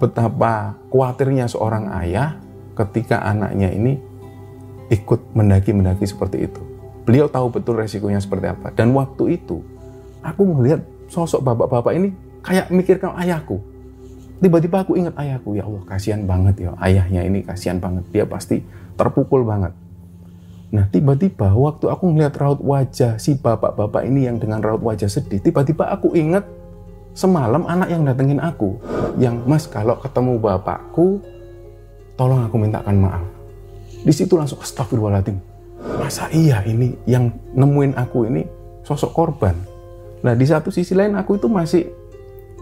betapa 0.00 0.74
khawatirnya 0.88 1.46
seorang 1.46 1.92
ayah 2.00 2.40
ketika 2.74 3.20
anaknya 3.22 3.70
ini 3.70 4.00
ikut 4.92 5.32
mendaki-mendaki 5.32 6.04
seperti 6.04 6.48
itu. 6.48 6.60
Beliau 7.08 7.26
tahu 7.28 7.48
betul 7.52 7.80
resikonya 7.80 8.20
seperti 8.20 8.52
apa. 8.52 8.72
Dan 8.72 8.92
waktu 8.92 9.40
itu 9.40 9.64
aku 10.20 10.42
melihat 10.44 10.84
sosok 11.08 11.40
bapak-bapak 11.44 11.92
ini 11.96 12.08
kayak 12.44 12.68
mikirkan 12.68 13.16
ayahku. 13.16 13.60
Tiba-tiba 14.42 14.82
aku 14.82 14.98
ingat 14.98 15.14
ayahku, 15.14 15.54
ya 15.54 15.62
Allah 15.62 15.86
kasihan 15.86 16.26
banget 16.26 16.66
ya 16.66 16.74
ayahnya 16.82 17.22
ini 17.22 17.46
kasihan 17.46 17.78
banget. 17.78 18.02
Dia 18.10 18.26
pasti 18.26 18.58
terpukul 18.98 19.46
banget. 19.46 19.70
Nah 20.72 20.88
tiba-tiba 20.88 21.52
waktu 21.52 21.92
aku 21.92 22.16
ngeliat 22.16 22.32
raut 22.40 22.60
wajah 22.64 23.20
si 23.20 23.36
bapak-bapak 23.36 24.08
ini 24.08 24.24
yang 24.24 24.40
dengan 24.40 24.64
raut 24.64 24.80
wajah 24.80 25.06
sedih, 25.06 25.38
tiba-tiba 25.44 25.92
aku 25.92 26.16
ingat 26.16 26.48
semalam 27.12 27.68
anak 27.68 27.92
yang 27.92 28.08
datengin 28.08 28.40
aku. 28.40 28.80
Yang 29.20 29.36
mas 29.44 29.64
kalau 29.68 30.00
ketemu 30.00 30.40
bapakku, 30.40 31.20
tolong 32.16 32.48
aku 32.48 32.56
mintakan 32.56 33.04
maaf. 33.04 33.24
Di 34.00 34.12
situ 34.16 34.32
langsung 34.34 34.64
astagfirullahaladzim. 34.64 35.36
Masa 36.00 36.32
iya 36.32 36.64
ini 36.64 36.96
yang 37.04 37.28
nemuin 37.52 37.92
aku 38.00 38.32
ini 38.32 38.48
sosok 38.80 39.12
korban? 39.12 39.54
Nah 40.24 40.32
di 40.32 40.48
satu 40.48 40.72
sisi 40.72 40.96
lain 40.96 41.20
aku 41.20 41.36
itu 41.36 41.52
masih 41.52 41.84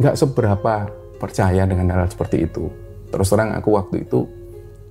nggak 0.02 0.18
seberapa 0.18 0.90
percaya 1.22 1.62
dengan 1.62 1.94
hal, 1.94 2.02
hal 2.02 2.10
seperti 2.10 2.42
itu. 2.42 2.66
Terus 3.14 3.30
terang 3.30 3.54
aku 3.54 3.70
waktu 3.78 4.02
itu 4.02 4.26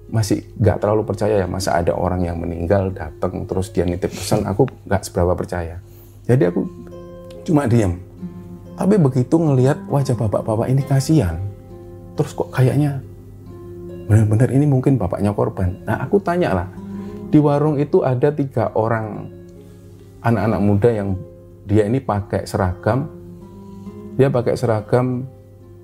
masih 0.09 0.41
nggak 0.57 0.81
terlalu 0.81 1.05
percaya 1.05 1.45
ya 1.45 1.47
masa 1.47 1.77
ada 1.77 1.93
orang 1.93 2.25
yang 2.25 2.41
meninggal 2.41 2.89
datang 2.89 3.45
terus 3.45 3.69
dia 3.69 3.85
nitip 3.85 4.09
pesan 4.09 4.45
aku 4.45 4.65
nggak 4.89 5.01
seberapa 5.05 5.33
percaya. 5.37 5.77
Jadi 6.25 6.43
aku 6.49 6.61
cuma 7.45 7.69
diam. 7.69 7.97
Tapi 8.73 8.95
begitu 8.95 9.35
ngelihat 9.35 9.85
wajah 9.91 10.15
bapak-bapak 10.15 10.71
ini 10.71 10.81
kasihan, 10.87 11.35
terus 12.15 12.31
kok 12.31 12.47
kayaknya 12.55 13.03
benar-benar 14.07 14.49
ini 14.55 14.65
mungkin 14.65 14.95
bapaknya 14.95 15.35
korban. 15.35 15.83
Nah 15.83 15.99
aku 15.99 16.23
tanya 16.23 16.55
lah, 16.55 16.67
di 17.27 17.37
warung 17.37 17.75
itu 17.75 18.01
ada 18.01 18.31
tiga 18.31 18.71
orang 18.73 19.29
anak-anak 20.23 20.61
muda 20.63 20.89
yang 20.89 21.09
dia 21.69 21.85
ini 21.85 22.01
pakai 22.01 22.49
seragam 22.49 23.07
dia 24.17 24.27
pakai 24.27 24.57
seragam 24.57 25.23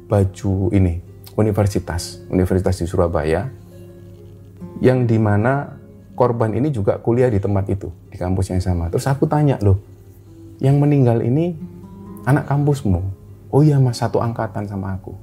baju 0.10 0.74
ini 0.74 1.00
universitas 1.38 2.20
universitas 2.28 2.82
di 2.82 2.86
Surabaya 2.90 3.48
yang 4.80 5.08
di 5.08 5.16
mana 5.16 5.76
korban 6.16 6.52
ini 6.56 6.72
juga 6.72 7.00
kuliah 7.00 7.28
di 7.28 7.40
tempat 7.40 7.68
itu 7.72 7.92
di 8.12 8.18
kampus 8.20 8.52
yang 8.52 8.62
sama 8.64 8.92
terus 8.92 9.06
aku 9.08 9.28
tanya 9.28 9.60
loh 9.64 9.80
yang 10.64 10.80
meninggal 10.80 11.20
ini 11.20 11.56
anak 12.24 12.48
kampusmu 12.48 13.02
oh 13.52 13.62
iya 13.64 13.80
mas 13.80 14.00
satu 14.00 14.24
angkatan 14.24 14.68
sama 14.68 14.96
aku 14.96 15.16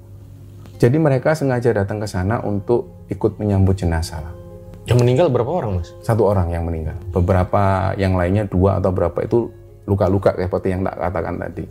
jadi 0.76 0.98
mereka 0.98 1.32
sengaja 1.32 1.72
datang 1.72 2.02
ke 2.02 2.08
sana 2.08 2.40
untuk 2.44 3.06
ikut 3.08 3.40
menyambut 3.40 3.76
jenazah 3.76 4.20
lah 4.20 4.34
yang 4.82 4.98
meninggal 4.98 5.30
berapa 5.30 5.46
orang 5.46 5.78
mas? 5.78 5.94
Satu 6.02 6.26
orang 6.26 6.50
yang 6.50 6.66
meninggal. 6.66 6.98
Beberapa 7.14 7.94
yang 7.94 8.18
lainnya 8.18 8.50
dua 8.50 8.82
atau 8.82 8.90
berapa 8.90 9.14
itu 9.22 9.46
luka-luka 9.86 10.34
kayak 10.34 10.50
seperti 10.50 10.74
yang 10.74 10.82
tak 10.82 10.98
katakan 10.98 11.38
tadi. 11.38 11.64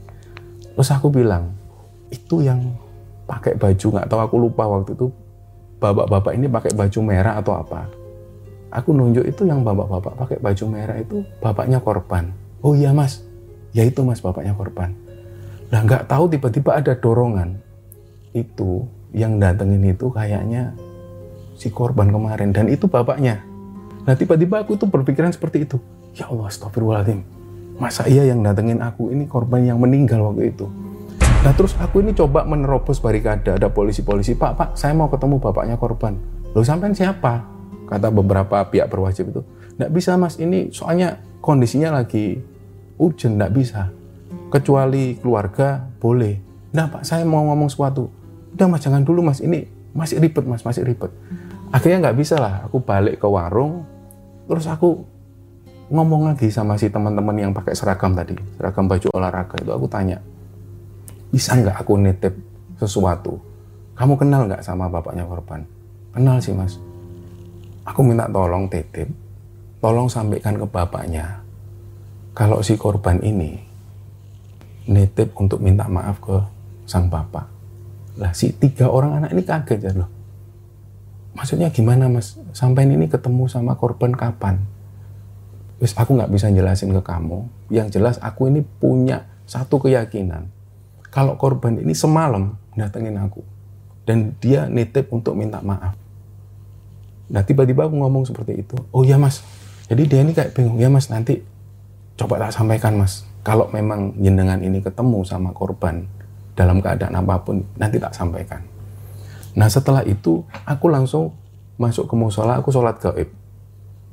Terus 0.71 0.89
aku 0.95 1.11
bilang, 1.11 1.51
itu 2.07 2.39
yang 2.39 2.71
pakai 3.27 3.59
baju 3.59 3.87
nggak 3.99 4.07
tahu 4.07 4.19
aku 4.19 4.35
lupa 4.39 4.63
waktu 4.67 4.95
itu 4.95 5.07
bapak-bapak 5.81 6.37
ini 6.37 6.45
pakai 6.45 6.71
baju 6.77 6.99
merah 7.01 7.41
atau 7.41 7.57
apa. 7.57 7.89
Aku 8.71 8.93
nunjuk 8.93 9.25
itu 9.25 9.43
yang 9.43 9.65
bapak-bapak 9.65 10.13
pakai 10.15 10.37
baju 10.37 10.63
merah 10.69 10.95
itu 11.01 11.25
bapaknya 11.41 11.81
korban. 11.81 12.29
Oh 12.61 12.77
iya 12.77 12.93
mas, 12.93 13.25
ya 13.73 13.81
itu 13.81 14.05
mas 14.05 14.21
bapaknya 14.21 14.53
korban. 14.53 14.93
Nah 15.73 15.81
nggak 15.81 16.05
tahu 16.05 16.29
tiba-tiba 16.29 16.77
ada 16.77 16.93
dorongan 16.93 17.57
itu 18.37 18.85
yang 19.11 19.41
datengin 19.41 19.91
itu 19.91 20.07
kayaknya 20.13 20.71
si 21.57 21.67
korban 21.73 22.13
kemarin 22.13 22.53
dan 22.53 22.69
itu 22.69 22.85
bapaknya. 22.85 23.41
Nah 24.05 24.13
tiba-tiba 24.13 24.61
aku 24.61 24.77
tuh 24.77 24.87
berpikiran 24.87 25.33
seperti 25.33 25.65
itu. 25.65 25.81
Ya 26.15 26.29
Allah, 26.29 26.47
astagfirullahaladzim 26.47 27.41
masa 27.81 28.05
iya 28.05 28.29
yang 28.29 28.45
datengin 28.45 28.77
aku 28.77 29.09
ini 29.09 29.25
korban 29.25 29.65
yang 29.65 29.81
meninggal 29.81 30.21
waktu 30.21 30.53
itu 30.53 30.69
nah 31.41 31.51
terus 31.57 31.73
aku 31.81 32.05
ini 32.05 32.13
coba 32.13 32.45
menerobos 32.45 33.01
barikade. 33.01 33.57
Ada 33.57 33.73
polisi-polisi 33.73 34.37
pak 34.37 34.51
pak 34.53 34.69
saya 34.77 34.93
mau 34.93 35.09
ketemu 35.09 35.41
bapaknya 35.41 35.75
korban. 35.75 36.15
Lo 36.53 36.61
sampean 36.61 36.93
siapa? 36.93 37.47
Kata 37.91 38.07
beberapa 38.07 38.63
pihak 38.71 38.87
berwajib 38.87 39.35
itu, 39.35 39.41
nggak 39.75 39.91
bisa 39.91 40.15
mas, 40.15 40.39
ini 40.39 40.71
soalnya 40.71 41.19
kondisinya 41.43 41.99
lagi 41.99 42.39
hujan, 42.95 43.35
nggak 43.35 43.51
bisa. 43.51 43.91
Kecuali 44.47 45.19
keluarga 45.19 45.91
boleh. 45.99 46.39
Nah 46.71 46.87
pak, 46.87 47.03
saya 47.03 47.27
mau 47.27 47.43
ngomong 47.51 47.67
sesuatu. 47.67 48.07
Udah 48.55 48.67
mas, 48.71 48.79
jangan 48.79 49.03
dulu 49.03 49.27
mas, 49.27 49.43
ini 49.43 49.67
masih 49.91 50.23
ribet 50.23 50.47
mas, 50.47 50.63
masih 50.63 50.87
ribet. 50.87 51.11
Akhirnya 51.67 52.07
nggak 52.07 52.15
bisa 52.15 52.39
lah, 52.39 52.63
aku 52.63 52.79
balik 52.79 53.19
ke 53.19 53.27
warung, 53.27 53.83
terus 54.47 54.71
aku 54.71 55.03
ngomong 55.91 56.31
lagi 56.31 56.47
sama 56.47 56.79
si 56.79 56.87
teman-teman 56.87 57.35
yang 57.35 57.51
pakai 57.51 57.75
seragam 57.75 58.15
tadi, 58.15 58.39
seragam 58.55 58.87
baju 58.87 59.07
olahraga 59.11 59.59
itu. 59.59 59.71
Aku 59.75 59.91
tanya, 59.91 60.23
bisa 61.31 61.55
nggak 61.55 61.81
aku 61.81 61.95
nitip 61.95 62.35
sesuatu? 62.75 63.39
Kamu 63.95 64.19
kenal 64.19 64.51
nggak 64.51 64.61
sama 64.61 64.91
bapaknya 64.91 65.23
korban? 65.23 65.63
Kenal 66.11 66.43
sih 66.43 66.51
mas. 66.51 66.75
Aku 67.87 68.03
minta 68.03 68.27
tolong 68.27 68.67
titip, 68.67 69.07
tolong 69.79 70.11
sampaikan 70.11 70.59
ke 70.59 70.67
bapaknya. 70.67 71.41
Kalau 72.35 72.59
si 72.59 72.75
korban 72.75 73.19
ini 73.23 73.57
nitip 74.91 75.31
untuk 75.39 75.63
minta 75.63 75.87
maaf 75.87 76.19
ke 76.19 76.37
sang 76.83 77.07
bapak. 77.07 77.47
Lah 78.19 78.35
si 78.35 78.51
tiga 78.51 78.91
orang 78.91 79.23
anak 79.23 79.31
ini 79.31 79.43
kaget 79.47 79.79
ya 79.79 79.91
loh. 79.95 80.09
Maksudnya 81.31 81.71
gimana 81.71 82.11
mas? 82.11 82.35
Sampai 82.51 82.83
ini 82.83 83.07
ketemu 83.07 83.47
sama 83.47 83.79
korban 83.79 84.11
kapan? 84.11 84.59
Wis 85.79 85.95
aku 85.95 86.13
nggak 86.13 86.29
bisa 86.29 86.51
jelasin 86.51 86.91
ke 86.91 87.01
kamu. 87.01 87.47
Yang 87.71 87.87
jelas 87.97 88.15
aku 88.19 88.51
ini 88.51 88.61
punya 88.61 89.25
satu 89.47 89.79
keyakinan. 89.79 90.51
Kalau 91.11 91.35
korban 91.35 91.75
ini 91.75 91.91
semalam 91.91 92.55
datengin 92.73 93.19
aku. 93.19 93.43
Dan 94.07 94.33
dia 94.39 94.65
nitip 94.65 95.11
untuk 95.11 95.37
minta 95.37 95.59
maaf. 95.61 95.93
Nah 97.31 97.43
tiba-tiba 97.43 97.85
aku 97.85 97.95
ngomong 97.99 98.23
seperti 98.25 98.63
itu. 98.63 98.75
Oh 98.95 99.03
ya 99.03 99.19
mas. 99.19 99.43
Jadi 99.91 100.07
dia 100.07 100.23
ini 100.23 100.31
kayak 100.31 100.55
bingung. 100.55 100.79
Ya 100.79 100.87
mas 100.87 101.11
nanti 101.11 101.43
coba 102.15 102.39
tak 102.39 102.55
sampaikan 102.55 102.95
mas. 102.95 103.27
Kalau 103.43 103.67
memang 103.73 104.15
jenengan 104.17 104.57
ini 104.61 104.79
ketemu 104.79 105.25
sama 105.27 105.51
korban 105.51 106.05
dalam 106.53 106.77
keadaan 106.77 107.17
apa 107.17 107.41
pun, 107.41 107.65
nanti 107.79 107.97
tak 107.97 108.13
sampaikan. 108.13 108.61
Nah 109.57 109.65
setelah 109.65 110.05
itu 110.05 110.45
aku 110.63 110.85
langsung 110.87 111.33
masuk 111.81 112.05
ke 112.05 112.13
musola, 112.13 112.61
aku 112.61 112.69
sholat 112.69 113.01
gaib. 113.01 113.33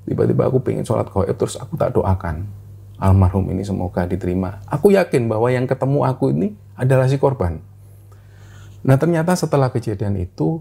Tiba-tiba 0.09 0.49
aku 0.49 0.65
pengen 0.65 0.89
sholat 0.89 1.13
gaib, 1.13 1.37
terus 1.37 1.61
aku 1.61 1.77
tak 1.77 1.93
doakan. 1.93 2.49
Almarhum 2.99 3.47
ini 3.55 3.63
semoga 3.63 4.05
diterima. 4.05 4.63
Aku 4.67 4.91
yakin 4.91 5.31
bahwa 5.31 5.49
yang 5.49 5.71
ketemu 5.71 6.03
aku 6.03 6.35
ini 6.35 6.55
adalah 6.75 7.07
si 7.07 7.17
korban. 7.17 7.63
Nah 8.83 8.97
ternyata 8.99 9.39
setelah 9.39 9.71
kejadian 9.71 10.19
itu, 10.19 10.59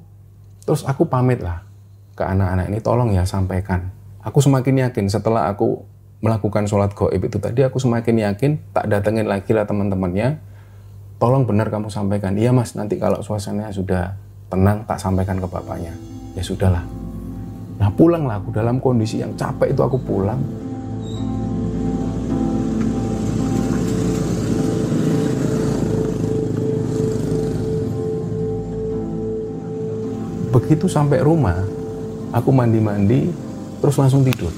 terus 0.65 0.85
aku 0.85 1.09
pamit 1.09 1.41
lah 1.41 1.65
ke 2.13 2.21
anak-anak 2.25 2.69
ini, 2.69 2.79
tolong 2.81 3.09
ya 3.13 3.25
sampaikan. 3.25 3.89
Aku 4.21 4.41
semakin 4.41 4.89
yakin 4.89 5.09
setelah 5.09 5.49
aku 5.49 5.81
melakukan 6.21 6.65
sholat 6.65 6.93
gaib 6.93 7.21
itu 7.25 7.37
tadi, 7.37 7.61
aku 7.65 7.77
semakin 7.77 8.25
yakin 8.29 8.51
tak 8.73 8.89
datengin 8.89 9.25
lagi 9.25 9.53
lah 9.53 9.65
teman-temannya. 9.65 10.41
Tolong 11.17 11.49
benar 11.49 11.73
kamu 11.73 11.89
sampaikan. 11.89 12.37
Iya 12.37 12.53
mas, 12.53 12.77
nanti 12.77 13.01
kalau 13.01 13.25
suasananya 13.25 13.73
sudah 13.73 14.17
tenang 14.47 14.87
tak 14.87 14.99
sampaikan 14.99 15.37
ke 15.43 15.47
bapaknya 15.47 15.91
ya 16.33 16.43
sudahlah 16.43 16.83
nah 17.77 17.89
pulanglah 17.93 18.41
aku 18.41 18.49
dalam 18.55 18.81
kondisi 18.81 19.21
yang 19.21 19.35
capek 19.37 19.75
itu 19.75 19.81
aku 19.83 19.99
pulang 20.01 20.39
begitu 30.57 30.89
sampai 30.89 31.21
rumah 31.21 31.61
aku 32.33 32.49
mandi-mandi 32.49 33.29
terus 33.77 33.93
langsung 34.01 34.25
tidur 34.25 34.51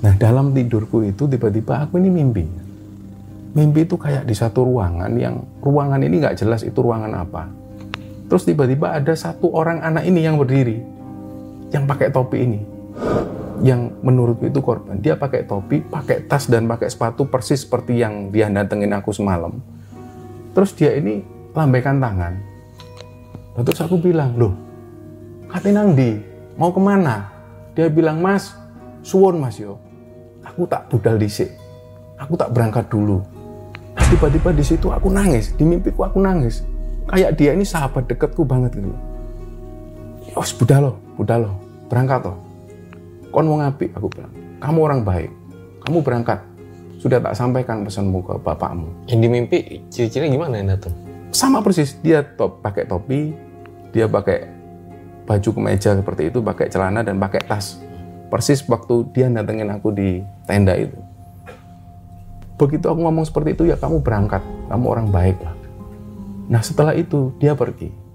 nah 0.00 0.16
dalam 0.16 0.56
tidurku 0.56 1.04
itu 1.04 1.28
tiba-tiba 1.28 1.84
aku 1.84 2.00
ini 2.00 2.08
mimpi 2.08 2.44
mimpi 3.52 3.84
itu 3.84 4.00
kayak 4.00 4.24
di 4.24 4.32
satu 4.32 4.64
ruangan 4.64 5.12
yang 5.20 5.44
ruangan 5.60 6.00
ini 6.00 6.24
nggak 6.24 6.40
jelas 6.40 6.64
itu 6.64 6.80
ruangan 6.80 7.12
apa 7.12 7.66
Terus 8.26 8.42
tiba-tiba 8.42 8.90
ada 8.90 9.14
satu 9.14 9.54
orang 9.54 9.82
anak 9.86 10.02
ini 10.02 10.26
yang 10.26 10.34
berdiri, 10.34 10.82
yang 11.70 11.86
pakai 11.86 12.10
topi 12.10 12.42
ini, 12.42 12.60
yang 13.62 13.94
menurutku 14.02 14.50
itu 14.50 14.58
korban. 14.58 14.98
Dia 14.98 15.14
pakai 15.14 15.46
topi, 15.46 15.78
pakai 15.78 16.26
tas 16.26 16.50
dan 16.50 16.66
pakai 16.66 16.90
sepatu 16.90 17.30
persis 17.30 17.62
seperti 17.62 18.02
yang 18.02 18.34
dia 18.34 18.50
datengin 18.50 18.90
aku 18.98 19.14
semalam. 19.14 19.54
Terus 20.58 20.74
dia 20.74 20.98
ini 20.98 21.22
lambaikan 21.54 22.02
tangan. 22.02 22.34
Lalu 23.54 23.62
terus 23.62 23.80
aku 23.86 23.96
bilang, 24.02 24.34
loh, 24.34 24.52
katinang 25.50 25.94
di, 25.94 26.20
mau 26.58 26.70
ke 26.70 26.80
mana? 26.80 27.30
Dia 27.76 27.92
bilang, 27.92 28.22
mas, 28.22 28.56
suwon 29.04 29.38
mas 29.38 29.60
yo, 29.60 29.76
aku 30.42 30.64
tak 30.64 30.88
budal 30.88 31.20
disik, 31.20 31.52
aku 32.16 32.34
tak 32.34 32.50
berangkat 32.54 32.86
dulu. 32.88 33.22
Tiba-tiba 34.06 34.54
di 34.54 34.62
situ 34.62 34.86
aku 34.94 35.10
nangis, 35.10 35.50
di 35.58 35.66
mimpiku 35.66 36.06
aku 36.06 36.22
nangis 36.22 36.62
kayak 37.06 37.38
dia 37.38 37.54
ini 37.54 37.62
sahabat 37.62 38.06
deketku 38.10 38.42
banget 38.42 38.78
gitu 38.78 38.90
Yos, 40.36 40.52
budah 40.52 40.78
lo, 40.82 40.92
budah 41.16 41.38
lo, 41.40 41.56
berangkat 41.88 42.28
lo. 42.28 42.36
Kon 43.32 43.48
mau 43.48 43.56
ngapi, 43.56 43.88
aku 43.96 44.10
bilang. 44.12 44.32
Kamu 44.60 44.78
orang 44.84 45.00
baik, 45.00 45.30
kamu 45.86 46.04
berangkat. 46.04 46.44
Sudah 47.00 47.22
tak 47.24 47.38
sampaikan 47.38 47.86
pesanmu 47.86 48.20
ke 48.20 48.34
bapakmu. 48.44 49.08
Yang 49.08 49.18
di 49.22 49.28
mimpi, 49.32 49.58
ciri-cirinya 49.88 50.36
gimana 50.36 50.54
yang 50.60 50.68
datang? 50.76 50.92
Sama 51.32 51.64
persis, 51.64 51.96
dia 52.04 52.20
top, 52.20 52.60
pakai 52.60 52.84
topi, 52.84 53.32
dia 53.96 54.04
pakai 54.04 54.44
baju 55.26 55.50
kemeja 55.52 55.98
seperti 55.98 56.30
itu, 56.30 56.38
pakai 56.40 56.70
celana 56.70 57.02
dan 57.02 57.18
pakai 57.18 57.42
tas. 57.44 57.82
Persis 58.30 58.62
waktu 58.66 59.10
dia 59.10 59.26
datengin 59.26 59.70
aku 59.70 59.90
di 59.90 60.22
tenda 60.46 60.78
itu. 60.78 60.96
Begitu 62.56 62.86
aku 62.88 63.04
ngomong 63.04 63.26
seperti 63.26 63.58
itu, 63.58 63.62
ya 63.68 63.76
kamu 63.76 64.00
berangkat, 64.00 64.40
kamu 64.70 64.84
orang 64.86 65.08
baik 65.12 65.36
lah. 65.42 65.54
Nah 66.46 66.62
setelah 66.62 66.94
itu 66.94 67.34
dia 67.42 67.52
pergi. 67.58 68.06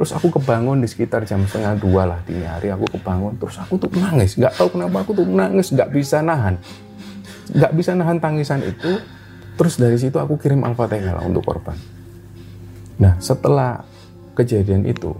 Terus 0.00 0.16
aku 0.16 0.32
kebangun 0.32 0.80
di 0.80 0.88
sekitar 0.88 1.28
jam 1.28 1.44
setengah 1.44 1.76
dua 1.76 2.08
lah 2.08 2.20
dini 2.24 2.48
hari 2.48 2.72
aku 2.72 2.88
kebangun 2.96 3.36
terus 3.36 3.60
aku 3.60 3.76
tuh 3.76 3.92
nangis 4.00 4.32
nggak 4.32 4.56
tahu 4.56 4.72
kenapa 4.72 5.04
aku 5.04 5.12
tuh 5.12 5.28
nangis 5.28 5.68
nggak 5.76 5.92
bisa 5.92 6.24
nahan 6.24 6.56
nggak 7.52 7.72
bisa 7.76 7.92
nahan 7.92 8.16
tangisan 8.16 8.64
itu 8.64 8.96
terus 9.60 9.76
dari 9.76 10.00
situ 10.00 10.16
aku 10.16 10.40
kirim 10.40 10.64
al-fatihah 10.64 11.20
untuk 11.20 11.44
korban 11.44 11.76
nah 12.96 13.12
setelah 13.20 13.84
kejadian 14.32 14.88
itu 14.88 15.12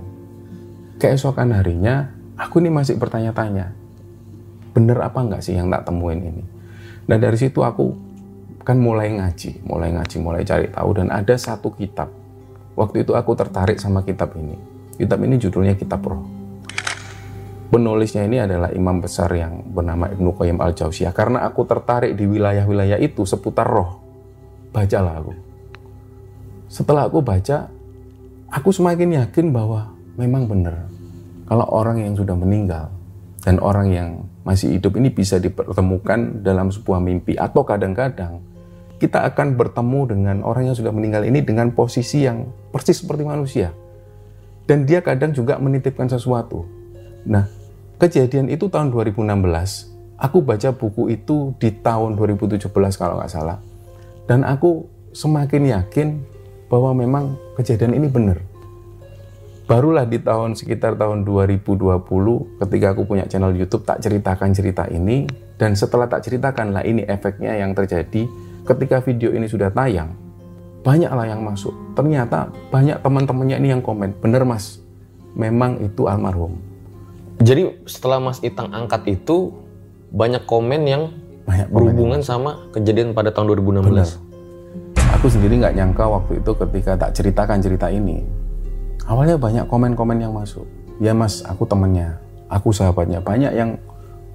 keesokan 1.01 1.57
harinya 1.57 2.13
aku 2.37 2.61
ini 2.61 2.69
masih 2.69 3.01
bertanya-tanya 3.01 3.73
bener 4.77 5.01
apa 5.01 5.19
nggak 5.25 5.43
sih 5.43 5.57
yang 5.57 5.73
tak 5.73 5.89
temuin 5.89 6.21
ini 6.21 6.45
nah 7.09 7.17
dari 7.17 7.41
situ 7.41 7.65
aku 7.65 7.97
kan 8.61 8.77
mulai 8.77 9.17
ngaji 9.17 9.65
mulai 9.65 9.91
ngaji 9.97 10.17
mulai 10.21 10.45
cari 10.45 10.69
tahu 10.69 10.91
dan 11.01 11.09
ada 11.09 11.35
satu 11.35 11.73
kitab 11.73 12.21
Waktu 12.81 13.05
itu 13.05 13.13
aku 13.13 13.37
tertarik 13.37 13.77
sama 13.77 14.01
kitab 14.01 14.33
ini. 14.41 14.57
Kitab 14.97 15.21
ini 15.21 15.37
judulnya 15.37 15.77
Kitab 15.77 16.01
Roh. 16.01 16.25
Penulisnya 17.69 18.25
ini 18.25 18.41
adalah 18.41 18.73
imam 18.73 19.05
besar 19.05 19.29
yang 19.37 19.63
bernama 19.69 20.09
Ibnu 20.09 20.33
Qayyim 20.33 20.57
al-Jauziyah. 20.59 21.13
Karena 21.13 21.45
aku 21.45 21.69
tertarik 21.69 22.17
di 22.17 22.25
wilayah-wilayah 22.25 22.97
itu 22.99 23.23
seputar 23.29 23.69
roh. 23.69 24.01
Bacalah 24.75 25.23
aku. 25.23 25.37
Setelah 26.73 27.07
aku 27.07 27.23
baca, 27.23 27.71
aku 28.51 28.71
semakin 28.73 29.23
yakin 29.23 29.53
bahwa 29.53 29.93
memang 30.21 30.45
benar. 30.45 30.85
Kalau 31.49 31.67
orang 31.73 32.05
yang 32.05 32.15
sudah 32.15 32.37
meninggal 32.37 32.93
dan 33.41 33.57
orang 33.59 33.89
yang 33.89 34.09
masih 34.45 34.77
hidup 34.77 35.01
ini 35.01 35.09
bisa 35.09 35.41
dipertemukan 35.41 36.45
dalam 36.45 36.69
sebuah 36.69 37.01
mimpi 37.01 37.41
atau 37.41 37.65
kadang-kadang 37.65 38.45
kita 39.01 39.25
akan 39.33 39.57
bertemu 39.57 40.01
dengan 40.13 40.37
orang 40.45 40.69
yang 40.69 40.77
sudah 40.77 40.93
meninggal 40.93 41.25
ini 41.25 41.41
dengan 41.41 41.73
posisi 41.73 42.29
yang 42.29 42.53
persis 42.69 43.01
seperti 43.01 43.25
manusia. 43.25 43.73
Dan 44.69 44.85
dia 44.85 45.01
kadang 45.01 45.33
juga 45.33 45.57
menitipkan 45.57 46.07
sesuatu. 46.07 46.69
Nah, 47.25 47.49
kejadian 47.97 48.53
itu 48.53 48.69
tahun 48.69 48.93
2016. 48.93 49.89
Aku 50.21 50.45
baca 50.45 50.69
buku 50.77 51.17
itu 51.17 51.57
di 51.57 51.73
tahun 51.81 52.13
2017 52.15 52.69
kalau 53.01 53.19
nggak 53.19 53.33
salah. 53.33 53.59
Dan 54.29 54.45
aku 54.45 54.85
semakin 55.17 55.81
yakin 55.81 56.09
bahwa 56.69 56.93
memang 56.95 57.35
kejadian 57.57 57.97
ini 57.97 58.07
benar. 58.07 58.50
Barulah 59.71 60.03
di 60.03 60.19
tahun 60.19 60.59
sekitar 60.59 60.99
tahun 60.99 61.23
2020 61.23 61.79
ketika 62.59 62.87
aku 62.91 63.07
punya 63.07 63.23
channel 63.31 63.55
YouTube 63.55 63.87
tak 63.87 64.03
ceritakan 64.03 64.51
cerita 64.51 64.91
ini 64.91 65.31
dan 65.63 65.79
setelah 65.79 66.11
tak 66.11 66.27
ceritakan 66.27 66.75
lah 66.75 66.83
ini 66.83 67.07
efeknya 67.07 67.55
yang 67.55 67.71
terjadi 67.71 68.27
ketika 68.67 68.99
video 68.99 69.31
ini 69.31 69.47
sudah 69.47 69.71
tayang, 69.71 70.11
banyaklah 70.83 71.23
yang 71.23 71.47
masuk. 71.47 71.71
Ternyata 71.95 72.51
banyak 72.75 72.99
teman-temannya 72.99 73.63
ini 73.63 73.69
yang 73.71 73.79
komen, 73.79 74.11
bener 74.19 74.43
mas, 74.43 74.83
memang 75.39 75.79
itu 75.79 76.11
almarhum. 76.11 76.59
Jadi 77.39 77.87
setelah 77.87 78.19
Mas 78.19 78.43
Itang 78.43 78.75
angkat 78.75 79.07
itu 79.07 79.55
banyak 80.11 80.51
komen 80.51 80.83
yang 80.83 81.15
Banyak 81.47 81.71
komen 81.71 81.75
berhubungan 81.79 82.21
sama 82.27 82.59
kejadian 82.75 83.15
pada 83.15 83.31
tahun 83.31 83.55
2016. 83.55 83.87
Bener. 83.87 84.11
Aku 85.15 85.31
sendiri 85.31 85.63
nggak 85.63 85.79
nyangka 85.79 86.11
waktu 86.11 86.43
itu 86.43 86.59
ketika 86.59 87.07
tak 87.07 87.15
ceritakan 87.15 87.63
cerita 87.63 87.87
ini. 87.87 88.40
Awalnya 89.11 89.43
banyak 89.43 89.67
komen-komen 89.67 90.23
yang 90.23 90.31
masuk. 90.31 90.63
Ya 91.03 91.11
mas, 91.11 91.43
aku 91.43 91.67
temennya. 91.67 92.23
aku 92.47 92.71
sahabatnya. 92.71 93.19
Banyak 93.19 93.53
yang 93.59 93.79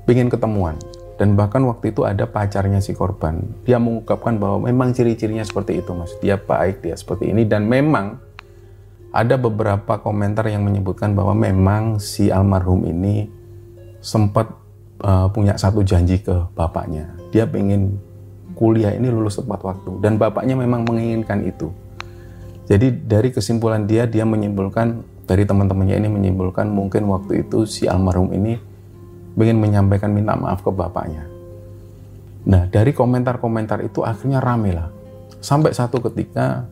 ingin 0.04 0.28
ketemuan. 0.28 0.76
Dan 1.16 1.40
bahkan 1.40 1.64
waktu 1.64 1.96
itu 1.96 2.04
ada 2.04 2.28
pacarnya 2.28 2.84
si 2.84 2.92
korban. 2.92 3.40
Dia 3.64 3.80
mengungkapkan 3.80 4.36
bahwa 4.36 4.68
memang 4.68 4.92
ciri-cirinya 4.92 5.48
seperti 5.48 5.80
itu 5.80 5.96
mas. 5.96 6.12
Dia 6.20 6.36
baik 6.36 6.84
dia 6.84 6.96
seperti 7.00 7.32
ini. 7.32 7.48
Dan 7.48 7.72
memang 7.72 8.20
ada 9.16 9.40
beberapa 9.40 9.96
komentar 10.04 10.44
yang 10.52 10.68
menyebutkan 10.68 11.16
bahwa 11.16 11.32
memang 11.32 12.04
si 12.04 12.28
almarhum 12.28 12.84
ini 12.84 13.32
sempat 14.04 14.52
uh, 15.08 15.32
punya 15.32 15.56
satu 15.56 15.88
janji 15.88 16.20
ke 16.20 16.36
bapaknya. 16.52 17.16
Dia 17.32 17.48
ingin 17.48 17.96
kuliah 18.60 18.92
ini 18.92 19.08
lulus 19.08 19.40
tepat 19.40 19.64
waktu. 19.64 20.04
Dan 20.04 20.20
bapaknya 20.20 20.60
memang 20.60 20.84
menginginkan 20.84 21.48
itu 21.48 21.72
jadi 22.66 22.90
dari 22.90 23.30
kesimpulan 23.30 23.86
dia 23.86 24.10
dia 24.10 24.26
menyimpulkan 24.26 25.06
dari 25.30 25.46
teman-temannya 25.46 26.02
ini 26.02 26.10
menyimpulkan 26.10 26.66
mungkin 26.66 27.06
waktu 27.10 27.46
itu 27.46 27.70
si 27.70 27.86
almarhum 27.86 28.34
ini 28.34 28.58
ingin 29.38 29.58
menyampaikan 29.62 30.10
minta 30.10 30.34
maaf 30.34 30.66
ke 30.66 30.72
bapaknya. 30.74 31.28
Nah, 32.46 32.70
dari 32.70 32.94
komentar-komentar 32.94 33.82
itu 33.84 34.06
akhirnya 34.06 34.40
rame 34.40 34.72
lah. 34.74 34.90
Sampai 35.42 35.74
satu 35.74 36.02
ketika 36.10 36.66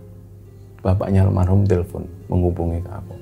bapaknya 0.82 1.26
almarhum 1.26 1.66
telepon 1.66 2.10
menghubungi 2.30 2.80
ke 2.82 2.90
aku. 2.90 3.16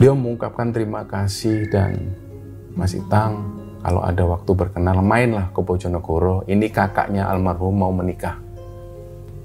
Beliau 0.00 0.16
mengungkapkan 0.16 0.72
terima 0.72 1.04
kasih 1.04 1.68
dan 1.68 2.16
Mas 2.72 2.96
Itang 2.96 3.59
kalau 3.80 4.04
ada 4.04 4.22
waktu 4.28 4.50
berkenal 4.52 5.00
mainlah 5.00 5.48
ke 5.56 5.60
Bojonegoro. 5.64 6.44
Ini 6.44 6.68
kakaknya 6.68 7.24
almarhum 7.24 7.72
mau 7.80 7.88
menikah. 7.88 8.36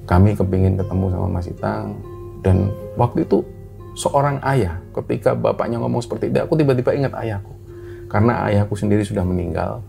Kami 0.04 0.36
kepingin 0.36 0.76
ketemu 0.76 1.06
sama 1.08 1.28
Mas 1.40 1.48
Itang. 1.48 1.96
Dan 2.44 2.70
waktu 3.00 3.24
itu 3.24 3.42
seorang 3.96 4.44
ayah 4.44 4.78
ketika 4.92 5.34
bapaknya 5.34 5.80
ngomong 5.80 6.04
seperti 6.04 6.30
itu 6.30 6.38
aku 6.44 6.60
tiba-tiba 6.60 6.92
ingat 6.92 7.16
ayahku. 7.16 7.54
Karena 8.12 8.44
ayahku 8.52 8.76
sendiri 8.76 9.08
sudah 9.08 9.24
meninggal. 9.24 9.80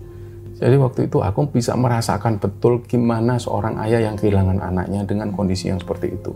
Jadi 0.57 0.79
waktu 0.81 1.11
itu 1.11 1.21
aku 1.21 1.53
bisa 1.53 1.77
merasakan 1.77 2.41
betul 2.41 2.81
gimana 2.87 3.37
seorang 3.37 3.77
ayah 3.85 4.09
yang 4.09 4.17
kehilangan 4.17 4.63
anaknya 4.63 5.05
dengan 5.05 5.35
kondisi 5.35 5.69
yang 5.69 5.83
seperti 5.83 6.17
itu. 6.17 6.33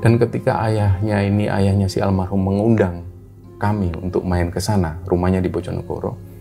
Dan 0.00 0.16
ketika 0.16 0.64
ayahnya 0.64 1.18
ini 1.20 1.50
ayahnya 1.50 1.90
si 1.90 2.00
almarhum 2.00 2.40
mengundang 2.40 3.04
kami 3.60 3.92
untuk 4.00 4.24
main 4.24 4.48
ke 4.48 4.62
sana 4.62 4.96
rumahnya 5.04 5.44
di 5.44 5.52
Bojonegoro 5.52 6.33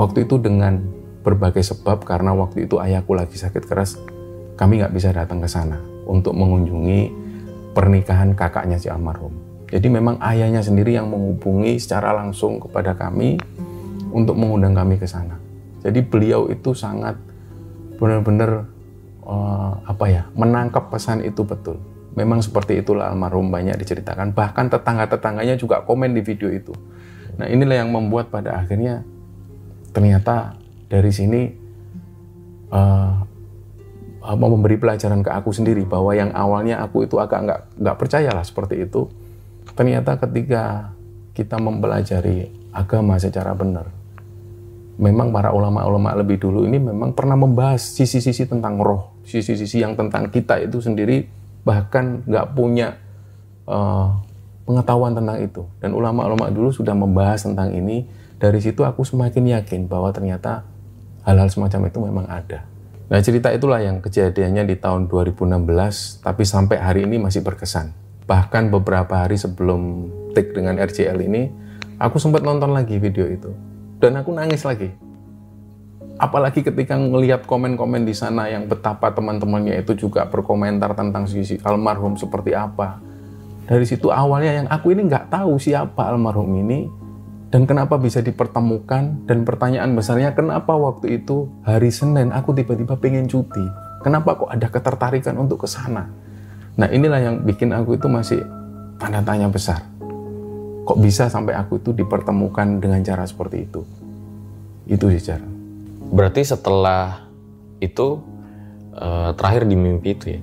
waktu 0.00 0.24
itu 0.24 0.40
dengan 0.40 0.80
berbagai 1.20 1.60
sebab 1.60 2.08
karena 2.08 2.32
waktu 2.32 2.64
itu 2.64 2.80
ayahku 2.80 3.12
lagi 3.12 3.36
sakit 3.36 3.68
keras 3.68 4.00
kami 4.56 4.80
nggak 4.80 4.96
bisa 4.96 5.12
datang 5.12 5.44
ke 5.44 5.48
sana 5.52 5.76
untuk 6.08 6.32
mengunjungi 6.32 7.12
pernikahan 7.76 8.32
kakaknya 8.32 8.80
si 8.80 8.88
almarhum. 8.88 9.32
Jadi 9.70 9.86
memang 9.86 10.18
ayahnya 10.18 10.64
sendiri 10.64 10.98
yang 10.98 11.06
menghubungi 11.12 11.78
secara 11.78 12.10
langsung 12.16 12.58
kepada 12.58 12.96
kami 12.98 13.38
untuk 14.10 14.34
mengundang 14.34 14.74
kami 14.74 14.98
ke 14.98 15.06
sana. 15.06 15.38
Jadi 15.84 16.02
beliau 16.02 16.50
itu 16.50 16.74
sangat 16.74 17.14
benar-benar 18.00 18.66
uh, 19.22 19.72
apa 19.86 20.04
ya 20.10 20.22
menangkap 20.34 20.90
pesan 20.90 21.22
itu 21.22 21.46
betul. 21.46 21.78
Memang 22.18 22.42
seperti 22.42 22.82
itulah 22.82 23.06
almarhum 23.06 23.54
banyak 23.54 23.78
diceritakan. 23.78 24.34
Bahkan 24.34 24.66
tetangga-tetangganya 24.74 25.54
juga 25.54 25.86
komen 25.86 26.10
di 26.10 26.26
video 26.26 26.50
itu. 26.50 26.74
Nah 27.38 27.46
inilah 27.46 27.86
yang 27.86 27.94
membuat 27.94 28.34
pada 28.34 28.58
akhirnya 28.58 29.06
ternyata 29.90 30.56
dari 30.90 31.10
sini 31.10 31.42
uh, 32.70 33.14
mau 34.20 34.50
memberi 34.52 34.76
pelajaran 34.78 35.24
ke 35.24 35.30
aku 35.32 35.50
sendiri 35.50 35.82
bahwa 35.88 36.14
yang 36.14 36.30
awalnya 36.36 36.82
aku 36.84 37.08
itu 37.08 37.18
agak 37.18 37.40
nggak 37.46 37.60
nggak 37.82 37.96
percaya 37.98 38.30
lah 38.30 38.44
seperti 38.44 38.86
itu 38.86 39.10
ternyata 39.74 40.20
ketika 40.20 40.94
kita 41.34 41.56
mempelajari 41.58 42.50
agama 42.70 43.18
secara 43.18 43.56
benar 43.56 43.90
memang 45.00 45.32
para 45.32 45.50
ulama-ulama 45.50 46.14
lebih 46.20 46.38
dulu 46.38 46.68
ini 46.68 46.78
memang 46.78 47.16
pernah 47.16 47.34
membahas 47.34 47.80
sisi-sisi 47.80 48.46
tentang 48.46 48.78
roh 48.78 49.18
sisi-sisi 49.24 49.82
yang 49.82 49.96
tentang 49.96 50.28
kita 50.28 50.60
itu 50.62 50.78
sendiri 50.78 51.26
bahkan 51.64 52.24
nggak 52.24 52.46
punya 52.56 52.96
uh, 53.68 54.16
pengetahuan 54.64 55.12
tentang 55.18 55.38
itu. 55.42 55.62
Dan 55.82 55.94
ulama-ulama 55.98 56.46
dulu 56.50 56.70
sudah 56.70 56.94
membahas 56.94 57.42
tentang 57.42 57.74
ini 57.74 58.06
dari 58.40 58.58
situ 58.58 58.82
aku 58.82 59.04
semakin 59.04 59.60
yakin 59.60 59.86
bahwa 59.86 60.10
ternyata 60.10 60.64
hal-hal 61.28 61.52
semacam 61.52 61.92
itu 61.92 61.98
memang 62.00 62.26
ada 62.26 62.70
Nah 63.10 63.18
cerita 63.18 63.50
itulah 63.50 63.82
yang 63.82 63.98
kejadiannya 63.98 64.70
di 64.70 64.78
tahun 64.78 65.10
2016, 65.10 65.66
tapi 66.22 66.46
sampai 66.46 66.78
hari 66.78 67.10
ini 67.10 67.18
masih 67.18 67.42
berkesan. 67.42 67.90
Bahkan 68.30 68.70
beberapa 68.70 69.26
hari 69.26 69.34
sebelum 69.34 70.06
take 70.30 70.54
dengan 70.54 70.78
RCL 70.78 71.18
ini, 71.18 71.50
aku 71.98 72.22
sempat 72.22 72.46
nonton 72.46 72.70
lagi 72.70 73.02
video 73.02 73.26
itu. 73.26 73.50
Dan 73.98 74.14
aku 74.14 74.30
nangis 74.30 74.62
lagi. 74.62 74.94
Apalagi 76.22 76.62
ketika 76.62 76.94
melihat 76.94 77.42
komen-komen 77.50 78.06
di 78.06 78.14
sana 78.14 78.46
yang 78.46 78.70
betapa 78.70 79.10
teman-temannya 79.10 79.82
itu 79.82 80.06
juga 80.06 80.30
berkomentar 80.30 80.94
tentang 80.94 81.26
sisi 81.26 81.58
almarhum 81.66 82.14
seperti 82.14 82.54
apa. 82.54 83.02
Dari 83.66 83.90
situ 83.90 84.14
awalnya 84.14 84.62
yang 84.62 84.68
aku 84.70 84.94
ini 84.94 85.10
nggak 85.10 85.34
tahu 85.34 85.58
siapa 85.58 86.06
almarhum 86.06 86.46
ini, 86.62 86.86
dan 87.50 87.66
kenapa 87.66 87.98
bisa 87.98 88.22
dipertemukan? 88.22 89.26
Dan 89.26 89.42
pertanyaan 89.42 89.92
besarnya 89.98 90.32
kenapa 90.32 90.74
waktu 90.78 91.22
itu 91.22 91.50
hari 91.66 91.90
Senin 91.90 92.30
aku 92.30 92.54
tiba-tiba 92.54 92.94
pengen 92.96 93.26
cuti? 93.26 93.66
Kenapa 94.06 94.38
kok 94.38 94.48
ada 94.48 94.70
ketertarikan 94.70 95.36
untuk 95.36 95.66
ke 95.66 95.68
sana? 95.68 96.08
Nah 96.78 96.88
inilah 96.88 97.20
yang 97.20 97.36
bikin 97.42 97.74
aku 97.74 97.98
itu 97.98 98.06
masih 98.06 98.40
tanda 98.96 99.20
tanya 99.20 99.50
besar. 99.50 99.82
Kok 100.86 100.98
bisa 101.02 101.26
sampai 101.26 101.58
aku 101.58 101.82
itu 101.82 101.90
dipertemukan 101.92 102.80
dengan 102.80 103.02
cara 103.02 103.26
seperti 103.26 103.66
itu? 103.66 103.82
Itu 104.86 105.10
sih 105.10 105.20
cara 105.20 105.60
berarti 106.10 106.42
setelah 106.42 107.30
itu 107.78 108.18
uh, 108.98 109.30
terakhir 109.38 109.64
di 109.64 109.78
mimpi 109.78 110.18
itu 110.18 110.26
ya? 110.36 110.40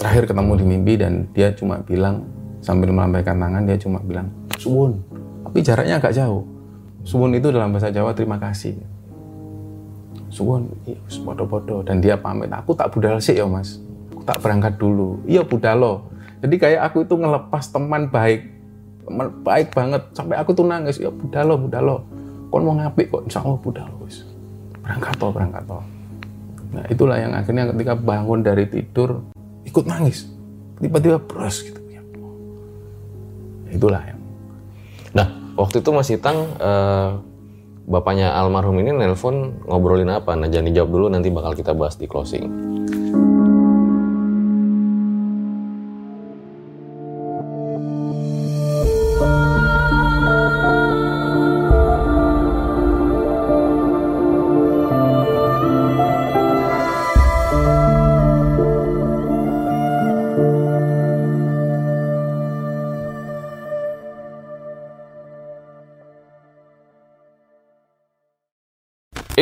Terakhir 0.00 0.32
ketemu 0.32 0.52
di 0.56 0.64
mimpi 0.64 0.92
dan 0.96 1.28
dia 1.36 1.52
cuma 1.52 1.84
bilang 1.84 2.24
sambil 2.64 2.88
melambaikan 2.88 3.36
tangan 3.36 3.62
dia 3.68 3.76
cuma 3.76 4.00
bilang 4.00 4.28
suwun 4.56 5.00
tapi 5.50 5.66
jaraknya 5.66 5.98
agak 5.98 6.14
jauh. 6.14 6.46
Suwun 7.02 7.34
itu 7.34 7.50
dalam 7.50 7.74
bahasa 7.74 7.90
Jawa 7.90 8.14
terima 8.14 8.38
kasih. 8.38 8.78
Suwun, 10.30 10.70
iya, 10.86 10.94
podo-podo. 11.26 11.82
Dan 11.82 11.98
dia 11.98 12.14
pamit, 12.14 12.54
aku 12.54 12.70
tak 12.70 12.94
budal 12.94 13.18
sih 13.18 13.34
ya 13.34 13.50
mas. 13.50 13.82
Aku 14.14 14.22
tak 14.22 14.38
berangkat 14.38 14.78
dulu. 14.78 15.18
Iya 15.26 15.42
budalo. 15.42 16.06
Jadi 16.38 16.54
kayak 16.54 16.86
aku 16.86 17.02
itu 17.02 17.18
ngelepas 17.18 17.66
teman 17.66 18.06
baik. 18.06 18.46
Teman 19.10 19.26
baik 19.42 19.74
banget. 19.74 20.06
Sampai 20.14 20.38
aku 20.38 20.54
tuh 20.54 20.70
nangis. 20.70 21.02
Iya 21.02 21.10
budalo, 21.10 21.58
budalo. 21.58 22.06
Kon 22.54 22.62
mau 22.62 22.78
ngapik 22.78 23.10
kok, 23.10 23.26
insya 23.26 23.42
Allah 23.42 23.58
budalo. 23.58 24.06
Berangkat 24.86 25.14
toh, 25.18 25.30
berangkat 25.34 25.62
toh. 25.66 25.82
Nah 26.70 26.86
itulah 26.86 27.18
yang 27.18 27.34
akhirnya 27.34 27.66
ketika 27.74 27.98
bangun 27.98 28.46
dari 28.46 28.70
tidur, 28.70 29.18
ikut 29.66 29.82
nangis. 29.82 30.30
Tiba-tiba 30.78 31.18
bros 31.18 31.58
gitu. 31.66 31.82
Itulah 33.70 34.02
yang 34.06 34.19
waktu 35.58 35.82
itu 35.82 35.90
Mas 35.90 36.10
Itang 36.10 36.58
uh, 36.58 37.18
bapaknya 37.90 38.30
almarhum 38.34 38.78
ini 38.78 38.94
nelpon 38.94 39.66
ngobrolin 39.66 40.10
apa? 40.10 40.38
Nah 40.38 40.46
jangan 40.46 40.70
dijawab 40.70 40.90
dulu 40.90 41.06
nanti 41.10 41.28
bakal 41.32 41.58
kita 41.58 41.74
bahas 41.74 41.98
di 41.98 42.06
closing. 42.06 42.46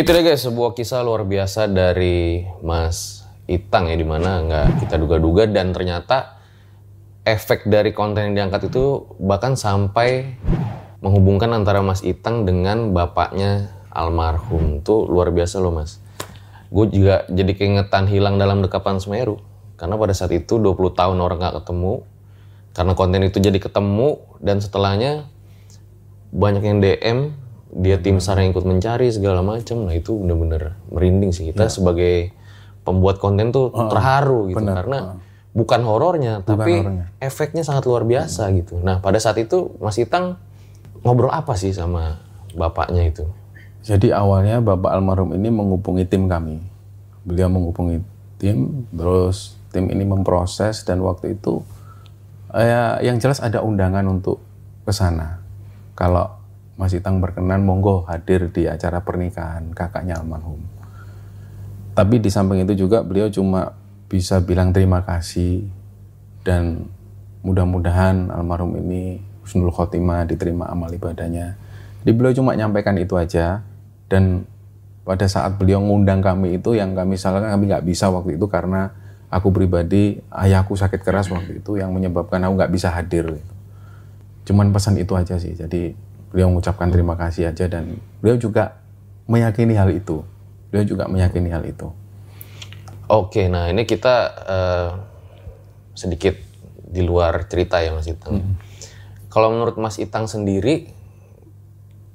Itu 0.09 0.17
deh 0.17 0.25
guys, 0.25 0.41
sebuah 0.41 0.73
kisah 0.73 1.05
luar 1.05 1.29
biasa 1.29 1.69
dari 1.69 2.41
Mas 2.65 3.29
Itang 3.45 3.93
ya, 3.93 3.97
di 4.01 4.09
mana 4.09 4.41
nggak 4.41 4.81
kita 4.81 4.97
duga-duga 4.97 5.45
dan 5.45 5.77
ternyata 5.77 6.41
efek 7.29 7.69
dari 7.69 7.93
konten 7.93 8.33
yang 8.33 8.35
diangkat 8.49 8.73
itu 8.73 9.05
bahkan 9.21 9.53
sampai 9.53 10.33
menghubungkan 11.05 11.53
antara 11.53 11.85
Mas 11.85 12.01
Itang 12.01 12.49
dengan 12.49 12.97
bapaknya 12.97 13.69
almarhum. 13.93 14.81
Itu 14.81 15.05
luar 15.05 15.29
biasa 15.29 15.61
loh 15.61 15.77
mas. 15.77 16.01
Gue 16.73 16.89
juga 16.89 17.29
jadi 17.29 17.53
keingetan 17.53 18.09
hilang 18.09 18.41
dalam 18.41 18.65
dekapan 18.65 19.05
Semeru. 19.05 19.45
Karena 19.77 20.01
pada 20.01 20.17
saat 20.17 20.33
itu 20.33 20.57
20 20.57 20.89
tahun 20.97 21.21
orang 21.21 21.37
nggak 21.37 21.57
ketemu. 21.61 22.01
Karena 22.73 22.97
konten 22.97 23.29
itu 23.29 23.45
jadi 23.45 23.61
ketemu 23.61 24.25
dan 24.41 24.65
setelahnya 24.65 25.29
banyak 26.33 26.65
yang 26.65 26.81
DM 26.81 27.48
dia 27.69 28.01
tim 28.01 28.17
SAR 28.17 28.41
yang 28.41 28.57
ikut 28.57 28.65
mencari 28.65 29.13
segala 29.13 29.45
macam 29.45 29.85
nah 29.85 29.93
itu 29.93 30.17
bener-bener 30.17 30.77
merinding 30.89 31.37
sih 31.37 31.53
kita 31.53 31.69
ya. 31.69 31.73
sebagai 31.73 32.33
pembuat 32.89 33.21
konten 33.21 33.53
tuh 33.53 33.69
uh, 33.69 33.93
terharu 33.93 34.49
gitu 34.49 34.65
bener. 34.65 34.81
karena 34.81 34.99
uh. 35.13 35.17
bukan 35.53 35.81
horornya, 35.85 36.41
Bukan 36.41 36.49
tapi 36.49 36.73
horornya. 36.81 37.05
efeknya 37.21 37.61
sangat 37.61 37.85
luar 37.85 38.09
biasa 38.09 38.49
gitu. 38.57 38.81
Nah, 38.81 39.05
pada 39.05 39.21
saat 39.21 39.37
itu 39.37 39.77
Mas 39.83 40.01
Itang 40.01 40.41
ngobrol 41.05 41.29
apa 41.29 41.53
sih 41.59 41.77
sama 41.77 42.17
bapaknya 42.57 43.05
itu? 43.13 43.29
Jadi 43.85 44.09
awalnya 44.15 44.65
Bapak 44.65 44.89
almarhum 44.89 45.37
ini 45.37 45.53
menghubungi 45.53 46.09
tim 46.09 46.31
kami. 46.31 46.65
Beliau 47.29 47.53
menghubungi 47.53 48.01
tim, 48.41 48.89
terus 48.95 49.59
tim 49.69 49.93
ini 49.93 50.09
memproses 50.09 50.81
dan 50.87 51.05
waktu 51.05 51.37
itu 51.37 51.61
eh, 52.57 53.05
yang 53.05 53.21
jelas 53.21 53.45
ada 53.45 53.61
undangan 53.61 54.07
untuk 54.09 54.41
ke 54.89 54.93
sana. 54.95 55.45
Kalau 55.93 56.38
Mas 56.79 56.95
Itang 56.95 57.19
berkenan, 57.19 57.67
monggo 57.67 58.07
hadir 58.07 58.55
di 58.55 58.71
acara 58.71 59.03
pernikahan 59.03 59.75
kakaknya 59.75 60.23
almarhum. 60.23 60.63
Tapi 61.99 62.23
di 62.23 62.31
samping 62.31 62.63
itu 62.63 62.87
juga 62.87 63.03
beliau 63.03 63.27
cuma 63.27 63.75
bisa 64.07 64.39
bilang 64.39 64.71
terima 64.71 65.03
kasih 65.03 65.67
dan 66.47 66.87
mudah-mudahan 67.43 68.31
almarhum 68.31 68.79
ini 68.79 69.19
husnul 69.43 69.75
khotimah 69.75 70.23
diterima 70.31 70.71
amal 70.71 70.87
ibadahnya. 70.95 71.59
Jadi 72.07 72.13
beliau 72.15 72.33
cuma 72.39 72.55
nyampaikan 72.55 72.95
itu 72.95 73.19
aja 73.19 73.67
dan 74.07 74.47
pada 75.03 75.27
saat 75.27 75.59
beliau 75.59 75.83
ngundang 75.83 76.23
kami 76.23 76.63
itu 76.63 76.79
yang 76.79 76.95
kami 76.95 77.19
salahkan 77.19 77.59
kami 77.59 77.75
nggak 77.75 77.83
bisa 77.83 78.07
waktu 78.13 78.39
itu 78.39 78.47
karena 78.47 78.95
aku 79.27 79.51
pribadi 79.51 80.23
ayahku 80.31 80.79
sakit 80.79 81.03
keras 81.03 81.27
waktu 81.33 81.59
itu 81.59 81.81
yang 81.81 81.91
menyebabkan 81.91 82.39
aku 82.47 82.55
nggak 82.55 82.73
bisa 82.73 82.95
hadir. 82.95 83.27
gitu. 83.27 83.55
Cuman 84.53 84.71
pesan 84.71 84.97
itu 84.97 85.13
aja 85.19 85.37
sih. 85.37 85.59
Jadi 85.59 85.93
beliau 86.31 86.53
mengucapkan 86.53 86.89
terima 86.93 87.15
kasih 87.17 87.51
aja 87.53 87.69
dan 87.69 88.01
beliau 88.21 88.37
juga 88.37 88.81
meyakini 89.29 89.75
hal 89.77 89.89
itu. 89.93 90.25
Beliau 90.69 90.85
juga 90.85 91.05
meyakini 91.09 91.49
hal 91.49 91.65
itu. 91.65 91.89
Oke, 93.09 93.49
nah 93.49 93.73
ini 93.73 93.89
kita 93.89 94.15
eh, 94.45 94.91
sedikit 95.97 96.37
di 96.89 97.01
luar 97.01 97.49
cerita 97.49 97.81
ya 97.81 97.97
Mas 97.97 98.09
Itang. 98.09 98.57
Kalau 99.29 99.49
menurut 99.53 99.81
Mas 99.81 99.97
Itang 99.97 100.29
sendiri, 100.29 100.93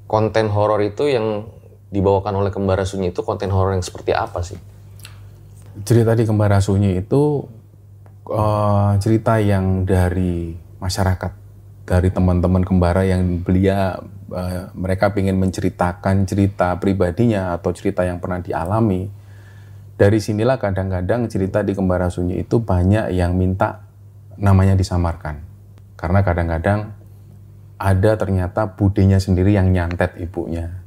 konten 0.06 0.50
horor 0.54 0.82
itu 0.86 1.10
yang 1.10 1.50
dibawakan 1.94 2.42
oleh 2.42 2.50
Kembara 2.54 2.86
Sunyi 2.86 3.14
itu 3.14 3.22
konten 3.22 3.54
horor 3.54 3.74
yang 3.74 3.86
seperti 3.86 4.14
apa 4.14 4.42
sih? 4.42 4.58
cerita 5.82 6.14
di 6.14 6.30
Kembara 6.30 6.62
Sunyi 6.62 7.02
itu 7.02 7.50
eh, 8.30 8.92
cerita 9.02 9.42
yang 9.42 9.90
dari 9.90 10.54
masyarakat, 10.78 11.32
dari 11.84 12.10
teman-teman 12.10 12.64
kembara 12.64 13.04
yang 13.04 13.44
belia 13.44 14.00
eh, 14.32 14.72
mereka 14.76 15.12
ingin 15.12 15.36
menceritakan 15.36 16.24
cerita 16.24 16.80
pribadinya 16.80 17.56
atau 17.56 17.76
cerita 17.76 18.08
yang 18.08 18.24
pernah 18.24 18.40
dialami. 18.40 19.12
Dari 19.94 20.18
sinilah 20.18 20.58
kadang-kadang 20.58 21.30
cerita 21.30 21.62
di 21.62 21.78
Kembara 21.78 22.10
Sunyi 22.10 22.42
itu 22.42 22.58
banyak 22.58 23.14
yang 23.14 23.38
minta 23.38 23.86
namanya 24.42 24.74
disamarkan. 24.74 25.38
Karena 25.94 26.26
kadang-kadang 26.26 26.98
ada 27.78 28.12
ternyata 28.18 28.74
budenya 28.74 29.22
sendiri 29.22 29.54
yang 29.54 29.70
nyantet 29.70 30.18
ibunya. 30.18 30.82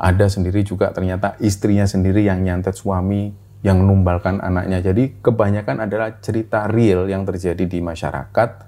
Ada 0.00 0.32
sendiri 0.32 0.64
juga 0.64 0.88
ternyata 0.90 1.36
istrinya 1.36 1.84
sendiri 1.84 2.24
yang 2.24 2.40
nyantet 2.40 2.80
suami 2.80 3.28
yang 3.60 3.84
numbalkan 3.84 4.40
anaknya. 4.40 4.80
Jadi 4.80 5.20
kebanyakan 5.20 5.84
adalah 5.84 6.16
cerita 6.24 6.64
real 6.64 7.12
yang 7.12 7.28
terjadi 7.28 7.60
di 7.60 7.84
masyarakat 7.84 8.65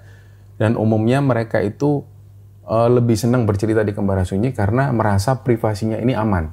dan 0.59 0.75
umumnya 0.75 1.23
mereka 1.23 1.63
itu 1.63 2.03
eh, 2.67 2.89
lebih 2.91 3.15
senang 3.15 3.47
bercerita 3.47 3.81
di 3.81 3.95
Kembara 3.95 4.27
Sunyi 4.27 4.51
karena 4.51 4.91
merasa 4.91 5.41
privasinya 5.41 5.97
ini 5.97 6.13
aman. 6.13 6.51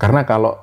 Karena 0.00 0.26
kalau 0.26 0.58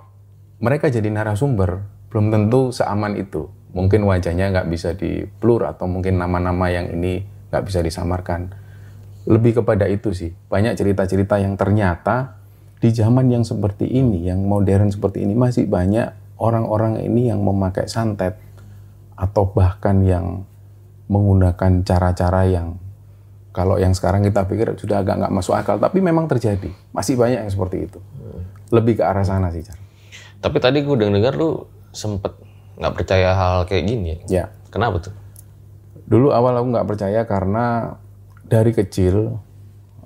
mereka 0.59 0.91
jadi 0.91 1.07
narasumber 1.07 1.85
belum 2.11 2.27
tentu 2.33 2.75
seaman 2.75 3.15
itu. 3.15 3.47
Mungkin 3.71 4.03
wajahnya 4.03 4.51
nggak 4.51 4.67
bisa 4.67 4.91
di 4.99 5.23
blur 5.23 5.63
atau 5.63 5.87
mungkin 5.87 6.19
nama-nama 6.19 6.67
yang 6.67 6.91
ini 6.91 7.23
nggak 7.47 7.63
bisa 7.63 7.79
disamarkan. 7.79 8.51
Lebih 9.23 9.63
kepada 9.63 9.87
itu 9.87 10.11
sih. 10.11 10.35
Banyak 10.51 10.75
cerita-cerita 10.75 11.39
yang 11.39 11.55
ternyata 11.55 12.41
di 12.83 12.91
zaman 12.91 13.31
yang 13.31 13.47
seperti 13.47 13.87
ini, 13.87 14.27
yang 14.27 14.43
modern 14.43 14.91
seperti 14.91 15.23
ini 15.23 15.37
masih 15.37 15.71
banyak 15.71 16.11
orang-orang 16.41 16.99
ini 16.99 17.31
yang 17.31 17.45
memakai 17.45 17.87
santet 17.87 18.35
atau 19.15 19.47
bahkan 19.53 20.01
yang 20.01 20.43
menggunakan 21.11 21.83
cara-cara 21.83 22.47
yang 22.47 22.79
kalau 23.51 23.75
yang 23.75 23.91
sekarang 23.91 24.23
kita 24.23 24.47
pikir 24.47 24.79
sudah 24.79 25.03
agak 25.03 25.19
nggak 25.19 25.33
masuk 25.35 25.59
akal, 25.59 25.75
tapi 25.75 25.99
memang 25.99 26.23
terjadi. 26.31 26.71
Masih 26.95 27.19
banyak 27.19 27.43
yang 27.43 27.51
seperti 27.51 27.83
itu. 27.83 27.99
Lebih 28.71 28.99
ke 28.99 29.03
arah 29.03 29.27
sana 29.27 29.51
sih, 29.51 29.59
Car. 29.59 29.75
Tapi 30.39 30.57
tadi 30.63 30.79
gue 30.81 30.95
dengar 30.95 31.35
lu 31.35 31.67
sempet 31.91 32.31
nggak 32.79 32.93
percaya 32.95 33.35
hal 33.35 33.67
kayak 33.67 33.83
gini 33.83 34.07
ya? 34.07 34.17
Ya. 34.25 34.45
Kenapa 34.71 35.03
tuh? 35.03 35.13
Dulu 36.07 36.31
awal 36.31 36.63
aku 36.63 36.67
nggak 36.71 36.87
percaya 36.87 37.21
karena 37.27 37.99
dari 38.47 38.71
kecil 38.71 39.35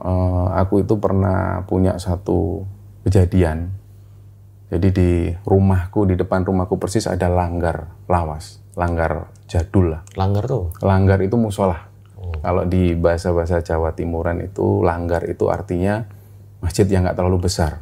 eh, 0.02 0.48
aku 0.58 0.82
itu 0.82 0.98
pernah 0.98 1.62
punya 1.70 2.02
satu 2.02 2.66
kejadian. 3.06 3.70
Jadi 4.74 4.88
di 4.90 5.12
rumahku, 5.46 6.10
di 6.10 6.18
depan 6.18 6.42
rumahku 6.42 6.82
persis 6.82 7.06
ada 7.06 7.30
langgar 7.30 7.94
lawas, 8.10 8.65
langgar 8.76 9.32
jadul 9.48 9.96
lah. 9.96 10.02
Langgar 10.20 10.44
tuh? 10.46 10.72
Langgar 10.84 11.24
itu 11.24 11.40
musola. 11.40 11.88
Kalau 12.44 12.68
di 12.68 12.94
bahasa-bahasa 12.94 13.64
Jawa 13.64 13.96
Timuran 13.96 14.44
itu 14.44 14.84
langgar 14.84 15.26
itu 15.26 15.50
artinya 15.50 16.06
masjid 16.62 16.86
yang 16.86 17.08
nggak 17.08 17.18
terlalu 17.18 17.48
besar. 17.48 17.82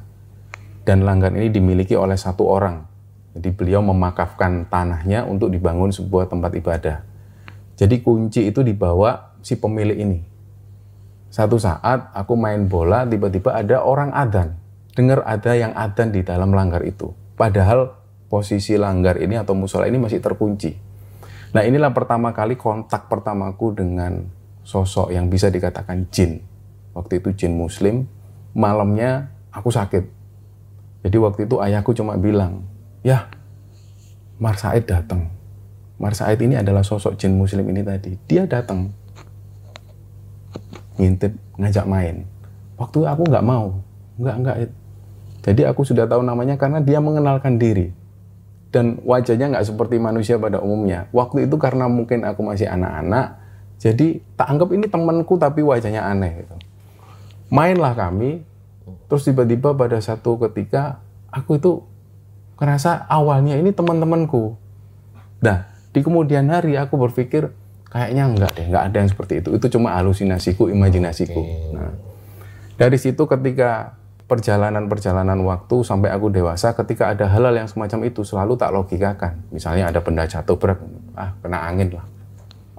Dan 0.84 1.04
langgar 1.04 1.34
ini 1.34 1.50
dimiliki 1.52 1.98
oleh 1.98 2.16
satu 2.16 2.48
orang. 2.48 2.86
Jadi 3.34 3.50
beliau 3.50 3.82
memakafkan 3.82 4.70
tanahnya 4.70 5.26
untuk 5.26 5.50
dibangun 5.50 5.89
sebuah 5.89 6.30
tempat 6.30 6.52
ibadah. 6.54 6.98
Jadi 7.74 8.06
kunci 8.06 8.54
itu 8.54 8.62
dibawa 8.62 9.34
si 9.41 9.58
pemilik 9.58 9.98
ini. 9.98 10.20
Satu 11.34 11.58
saat 11.58 12.14
aku 12.14 12.38
main 12.38 12.70
bola, 12.70 13.10
tiba-tiba 13.10 13.58
ada 13.58 13.82
orang 13.82 14.14
adan. 14.14 14.54
Dengar 14.94 15.26
ada 15.26 15.58
yang 15.58 15.74
adan 15.74 16.14
di 16.14 16.22
dalam 16.22 16.54
langgar 16.54 16.86
itu. 16.86 17.10
Padahal 17.34 18.03
posisi 18.34 18.73
langgar 18.81 19.21
ini 19.21 19.38
atau 19.38 19.53
musola 19.53 19.86
ini 19.86 20.01
masih 20.01 20.17
terkunci. 20.17 20.73
Nah 21.53 21.61
inilah 21.61 21.93
pertama 21.93 22.34
kali 22.34 22.57
kontak 22.57 23.05
pertamaku 23.05 23.77
dengan 23.77 24.25
sosok 24.65 25.13
yang 25.13 25.29
bisa 25.29 25.53
dikatakan 25.53 26.09
jin. 26.09 26.41
Waktu 26.97 27.21
itu 27.21 27.29
jin 27.45 27.53
muslim, 27.53 28.09
malamnya 28.57 29.29
aku 29.53 29.69
sakit. 29.69 30.09
Jadi 31.05 31.17
waktu 31.21 31.45
itu 31.45 31.61
ayahku 31.61 31.93
cuma 31.93 32.17
bilang, 32.17 32.65
ya 33.05 33.29
Mar 34.41 34.57
Said 34.57 34.89
datang. 34.89 35.29
Mar 36.01 36.17
Said 36.17 36.41
ini 36.41 36.57
adalah 36.57 36.81
sosok 36.81 37.13
jin 37.13 37.38
muslim 37.38 37.69
ini 37.69 37.86
tadi. 37.86 38.17
Dia 38.25 38.49
datang, 38.49 38.89
ngintip, 40.97 41.38
ngajak 41.61 41.86
main. 41.86 42.25
Waktu 42.81 42.97
aku 43.05 43.29
nggak 43.29 43.45
mau, 43.45 43.77
nggak 44.17 44.36
nggak. 44.41 44.57
Jadi 45.45 45.61
aku 45.69 45.86
sudah 45.86 46.09
tahu 46.09 46.25
namanya 46.25 46.57
karena 46.57 46.81
dia 46.81 46.97
mengenalkan 46.97 47.61
diri 47.61 48.01
dan 48.74 48.97
wajahnya 49.05 49.53
nggak 49.53 49.69
seperti 49.69 50.01
manusia 50.01 50.41
pada 50.41 50.57
umumnya. 50.57 51.05
Waktu 51.13 51.45
itu 51.45 51.61
karena 51.61 51.86
mungkin 51.86 52.26
aku 52.26 52.41
masih 52.41 52.65
anak-anak, 52.65 53.38
jadi 53.78 54.17
tak 54.34 54.49
anggap 54.49 54.74
ini 54.74 54.89
temanku 54.89 55.38
tapi 55.38 55.61
wajahnya 55.61 56.01
aneh. 56.01 56.41
Gitu. 56.41 56.55
Mainlah 57.53 57.93
kami, 57.93 58.41
terus 59.05 59.30
tiba-tiba 59.30 59.78
pada 59.78 60.01
satu 60.01 60.41
ketika 60.49 61.05
aku 61.30 61.61
itu 61.61 61.86
ngerasa 62.57 63.05
awalnya 63.05 63.61
ini 63.61 63.69
teman-temanku. 63.69 64.57
Nah, 65.45 65.69
di 65.93 66.01
kemudian 66.01 66.49
hari 66.49 66.74
aku 66.74 66.97
berpikir 66.97 67.53
kayaknya 67.93 68.26
enggak 68.26 68.57
deh, 68.57 68.65
enggak 68.74 68.84
ada 68.89 68.97
yang 69.05 69.09
seperti 69.13 69.34
itu. 69.45 69.53
Itu 69.53 69.69
cuma 69.69 69.93
halusinasiku, 70.01 70.65
imajinasiku. 70.74 71.41
Nah, 71.78 71.93
dari 72.74 72.97
situ 72.97 73.21
ketika 73.30 74.01
perjalanan-perjalanan 74.34 75.38
waktu 75.45 75.86
sampai 75.86 76.09
aku 76.09 76.34
dewasa, 76.34 76.73
ketika 76.73 77.13
ada 77.13 77.29
hal-hal 77.29 77.53
yang 77.53 77.69
semacam 77.69 78.09
itu 78.09 78.25
selalu 78.25 78.57
tak 78.57 78.73
logikakan. 78.73 79.45
Misalnya 79.53 79.93
ada 79.93 80.01
benda 80.01 80.25
jatuh 80.25 80.57
berat, 80.57 80.81
ah 81.13 81.38
kena 81.45 81.69
angin 81.69 81.93
lah, 81.93 82.05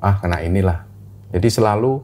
ah 0.02 0.18
kena 0.18 0.42
inilah. 0.42 0.82
Jadi 1.30 1.46
selalu 1.46 2.02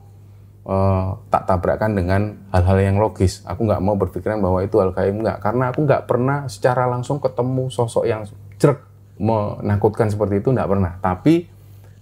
eh, 0.71 1.09
tak 1.35 1.51
tabrakan 1.51 1.99
dengan 1.99 2.39
hal-hal 2.55 2.79
yang 2.79 2.97
logis. 3.03 3.43
Aku 3.43 3.67
nggak 3.67 3.83
mau 3.83 3.99
berpikiran 3.99 4.39
bahwa 4.39 4.63
itu 4.63 4.79
hal 4.79 4.95
gaib 4.95 5.19
nggak, 5.19 5.43
karena 5.43 5.75
aku 5.75 5.83
nggak 5.83 6.07
pernah 6.07 6.47
secara 6.47 6.87
langsung 6.87 7.19
ketemu 7.19 7.67
sosok 7.75 8.07
yang 8.07 8.23
jerk 8.63 8.87
menakutkan 9.19 10.07
seperti 10.09 10.39
itu 10.39 10.55
nggak 10.55 10.71
pernah. 10.71 10.95
Tapi 11.03 11.51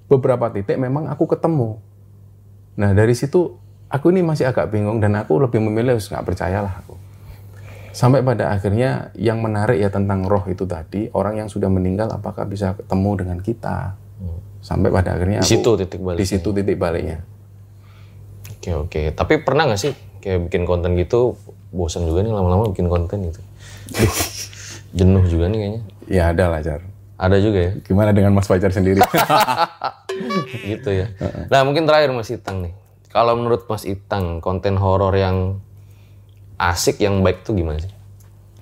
beberapa 0.06 0.52
titik 0.52 0.76
memang 0.76 1.08
aku 1.08 1.24
ketemu. 1.24 1.80
Nah 2.76 2.92
dari 2.92 3.16
situ 3.16 3.56
aku 3.88 4.12
ini 4.12 4.20
masih 4.20 4.48
agak 4.48 4.68
bingung 4.68 5.00
dan 5.00 5.16
aku 5.16 5.40
lebih 5.40 5.58
memilih 5.58 5.96
nggak 5.96 6.24
percayalah. 6.24 6.84
Sampai 7.90 8.20
pada 8.20 8.50
akhirnya 8.50 9.10
yang 9.14 9.38
menarik 9.38 9.76
ya 9.76 9.88
tentang 9.88 10.24
roh 10.24 10.44
itu 10.46 10.64
tadi 10.64 11.08
orang 11.12 11.36
yang 11.36 11.48
sudah 11.48 11.66
meninggal 11.66 12.08
apakah 12.08 12.44
bisa 12.44 12.72
ketemu 12.72 13.10
dengan 13.16 13.38
kita? 13.38 13.96
Sampai 14.58 14.90
pada 14.90 15.14
akhirnya 15.14 15.40
Di 15.40 15.46
aku- 15.46 15.52
situ 15.54 15.70
titik 15.78 16.00
balik. 16.00 16.18
di 16.18 16.26
situ 16.26 16.48
titik 16.50 16.76
baliknya. 16.76 17.22
Oke 18.54 18.70
oke. 18.74 19.02
Tapi 19.14 19.34
pernah 19.40 19.64
nggak 19.64 19.80
sih 19.80 19.92
kayak 20.18 20.50
bikin 20.50 20.62
konten 20.64 20.94
gitu 20.94 21.38
bosan 21.70 22.04
juga 22.04 22.20
nih 22.20 22.32
lama-lama 22.32 22.68
bikin 22.68 22.86
konten 22.86 23.30
gitu. 23.30 23.40
Jenuh 24.98 25.24
juga 25.24 25.46
nih 25.46 25.58
kayaknya. 25.58 25.82
Ya 26.08 26.22
ada 26.32 26.44
lah 26.48 26.60
Jar. 26.60 26.80
Ada 27.18 27.38
juga 27.38 27.58
ya. 27.60 27.72
Gimana 27.82 28.10
dengan 28.10 28.32
Mas 28.32 28.46
Fajar 28.46 28.70
sendiri? 28.70 28.98
gitu 30.70 30.90
ya. 30.90 31.06
Nah 31.48 31.62
mungkin 31.62 31.84
terakhir 31.84 32.10
Mas 32.10 32.28
Itang 32.28 32.62
nih. 32.62 32.74
Kalau 33.08 33.34
menurut 33.34 33.64
Mas 33.66 33.84
Itang 33.84 34.38
konten 34.38 34.76
horor 34.76 35.14
yang 35.14 35.62
asik 36.58 36.98
yang 37.00 37.22
baik 37.22 37.46
tuh 37.46 37.54
gimana 37.54 37.78
sih? 37.78 37.90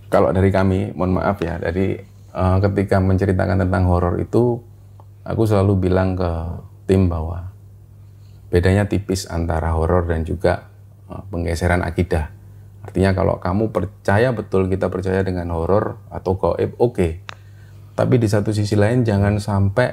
Kalau 0.06 0.30
dari 0.30 0.54
kami, 0.54 0.94
mohon 0.94 1.18
maaf 1.18 1.42
ya, 1.42 1.58
dari 1.58 1.98
eh, 2.30 2.56
ketika 2.62 3.02
menceritakan 3.02 3.66
tentang 3.66 3.88
horor 3.90 4.20
itu, 4.22 4.60
aku 5.26 5.42
selalu 5.48 5.90
bilang 5.90 6.14
ke 6.14 6.30
tim 6.86 7.10
bahwa 7.10 7.50
bedanya 8.52 8.86
tipis 8.86 9.26
antara 9.26 9.74
horor 9.74 10.06
dan 10.06 10.22
juga 10.22 10.70
eh, 11.10 11.22
penggeseran 11.32 11.82
akidah. 11.82 12.30
Artinya 12.86 13.18
kalau 13.18 13.42
kamu 13.42 13.74
percaya 13.74 14.30
betul 14.30 14.70
kita 14.70 14.86
percaya 14.86 15.26
dengan 15.26 15.50
horor 15.50 15.98
atau 16.06 16.38
gaib, 16.38 16.78
oke. 16.78 17.08
Tapi 17.96 18.14
di 18.20 18.28
satu 18.30 18.54
sisi 18.54 18.78
lain 18.78 19.02
jangan 19.02 19.42
sampai 19.42 19.90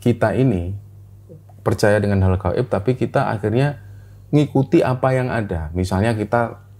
kita 0.00 0.32
ini 0.32 0.72
percaya 1.60 2.00
dengan 2.00 2.24
hal 2.24 2.40
gaib, 2.40 2.72
tapi 2.72 2.96
kita 2.96 3.28
akhirnya 3.28 3.84
ngikuti 4.32 4.80
apa 4.80 5.12
yang 5.12 5.28
ada. 5.28 5.68
Misalnya 5.76 6.16
kita 6.16 6.71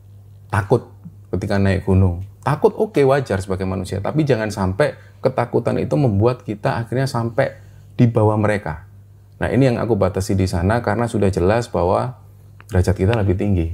takut 0.52 0.92
ketika 1.32 1.56
naik 1.56 1.88
gunung. 1.88 2.20
Takut 2.44 2.76
oke 2.76 3.00
wajar 3.08 3.40
sebagai 3.40 3.64
manusia, 3.64 4.04
tapi 4.04 4.28
jangan 4.28 4.52
sampai 4.52 4.98
ketakutan 5.24 5.80
itu 5.80 5.96
membuat 5.96 6.44
kita 6.44 6.84
akhirnya 6.84 7.08
sampai 7.08 7.56
di 7.96 8.04
bawah 8.10 8.36
mereka. 8.36 8.84
Nah 9.40 9.48
ini 9.48 9.72
yang 9.72 9.80
aku 9.80 9.96
batasi 9.96 10.36
di 10.36 10.44
sana 10.44 10.84
karena 10.84 11.08
sudah 11.08 11.32
jelas 11.32 11.72
bahwa 11.72 12.20
derajat 12.68 12.94
kita 12.98 13.16
lebih 13.16 13.38
tinggi. 13.40 13.68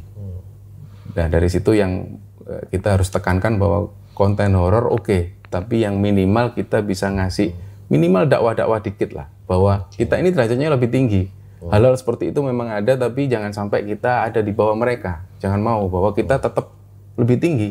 Nah 1.16 1.26
dari 1.26 1.48
situ 1.50 1.74
yang 1.74 2.20
eh, 2.46 2.62
kita 2.70 2.94
harus 2.94 3.10
tekankan 3.10 3.58
bahwa 3.58 3.90
konten 4.12 4.54
horor 4.54 4.86
oke, 4.92 5.48
tapi 5.48 5.82
yang 5.82 5.98
minimal 5.98 6.52
kita 6.52 6.84
bisa 6.84 7.08
ngasih 7.08 7.56
minimal 7.88 8.28
dakwah-dakwah 8.28 8.84
dikit 8.84 9.16
lah 9.16 9.26
bahwa 9.48 9.88
kita 9.96 10.20
ini 10.20 10.30
derajatnya 10.30 10.68
lebih 10.68 10.92
tinggi. 10.92 11.22
Hal-hal 11.66 11.94
seperti 11.98 12.30
itu 12.30 12.38
memang 12.38 12.70
ada, 12.70 12.94
tapi 12.94 13.26
jangan 13.26 13.50
sampai 13.50 13.82
kita 13.82 14.30
ada 14.30 14.38
di 14.38 14.54
bawah 14.54 14.78
mereka. 14.78 15.26
Jangan 15.42 15.58
mau 15.58 15.82
bahwa 15.90 16.14
kita 16.14 16.38
tetap 16.38 16.70
lebih 17.18 17.42
tinggi. 17.42 17.70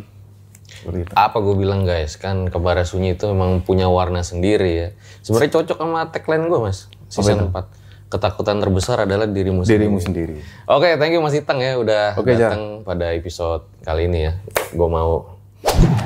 Seperti 0.68 1.08
itu. 1.08 1.12
Apa 1.16 1.40
gue 1.40 1.56
bilang 1.56 1.88
guys, 1.88 2.20
kan 2.20 2.52
kebara 2.52 2.84
sunyi 2.84 3.16
itu 3.16 3.32
memang 3.32 3.64
punya 3.64 3.88
warna 3.88 4.20
sendiri 4.20 4.72
ya. 4.76 4.90
Sebenarnya 5.24 5.52
cocok 5.56 5.78
sama 5.80 6.12
tagline 6.12 6.52
gue 6.52 6.60
mas, 6.60 6.92
season 7.08 7.48
4. 7.50 8.12
Ketakutan 8.12 8.60
terbesar 8.64 9.04
adalah 9.04 9.28
dirimu 9.28 9.68
sendiri. 9.68 9.84
Dirimu 9.84 10.00
sendiri. 10.00 10.36
Oke, 10.68 10.96
thank 10.96 11.12
you 11.12 11.20
Mas 11.20 11.36
Itang 11.36 11.60
ya 11.60 11.76
udah 11.76 12.16
Oke, 12.16 12.40
Jar. 12.40 12.56
datang 12.56 12.88
pada 12.88 13.12
episode 13.12 13.68
kali 13.84 14.08
ini 14.08 14.32
ya. 14.32 14.34
Gue 14.72 14.88
mau. 14.88 15.36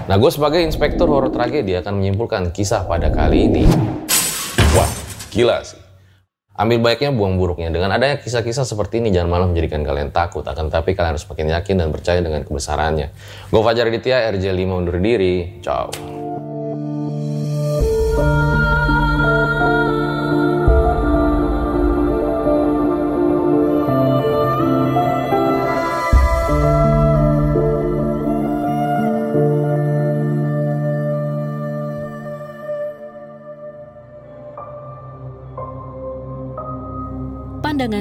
Nah, 0.09 0.15
gue 0.17 0.31
sebagai 0.33 0.65
inspektur 0.65 1.05
horor 1.09 1.29
tragedi 1.29 1.77
akan 1.77 2.01
menyimpulkan 2.01 2.49
kisah 2.49 2.89
pada 2.89 3.13
kali 3.13 3.45
ini. 3.45 3.63
Wah, 4.73 4.89
gila 5.29 5.61
sih. 5.61 5.80
Ambil 6.51 6.83
baiknya, 6.83 7.15
buang 7.15 7.39
buruknya. 7.39 7.71
Dengan 7.71 7.95
adanya 7.95 8.19
kisah-kisah 8.19 8.67
seperti 8.67 8.99
ini, 8.99 9.07
jangan 9.15 9.31
malah 9.31 9.47
menjadikan 9.47 9.87
kalian 9.87 10.11
takut. 10.11 10.43
Akan 10.43 10.67
tapi 10.67 10.91
kalian 10.91 11.15
harus 11.15 11.23
makin 11.23 11.47
yakin 11.47 11.75
dan 11.79 11.89
percaya 11.95 12.19
dengan 12.19 12.43
kebesarannya. 12.43 13.07
Gue 13.47 13.61
Fajar 13.63 13.87
Aditya, 13.87 14.27
RJ5 14.35 14.67
undur 14.67 14.99
diri. 14.99 15.63
Ciao. 15.63 15.87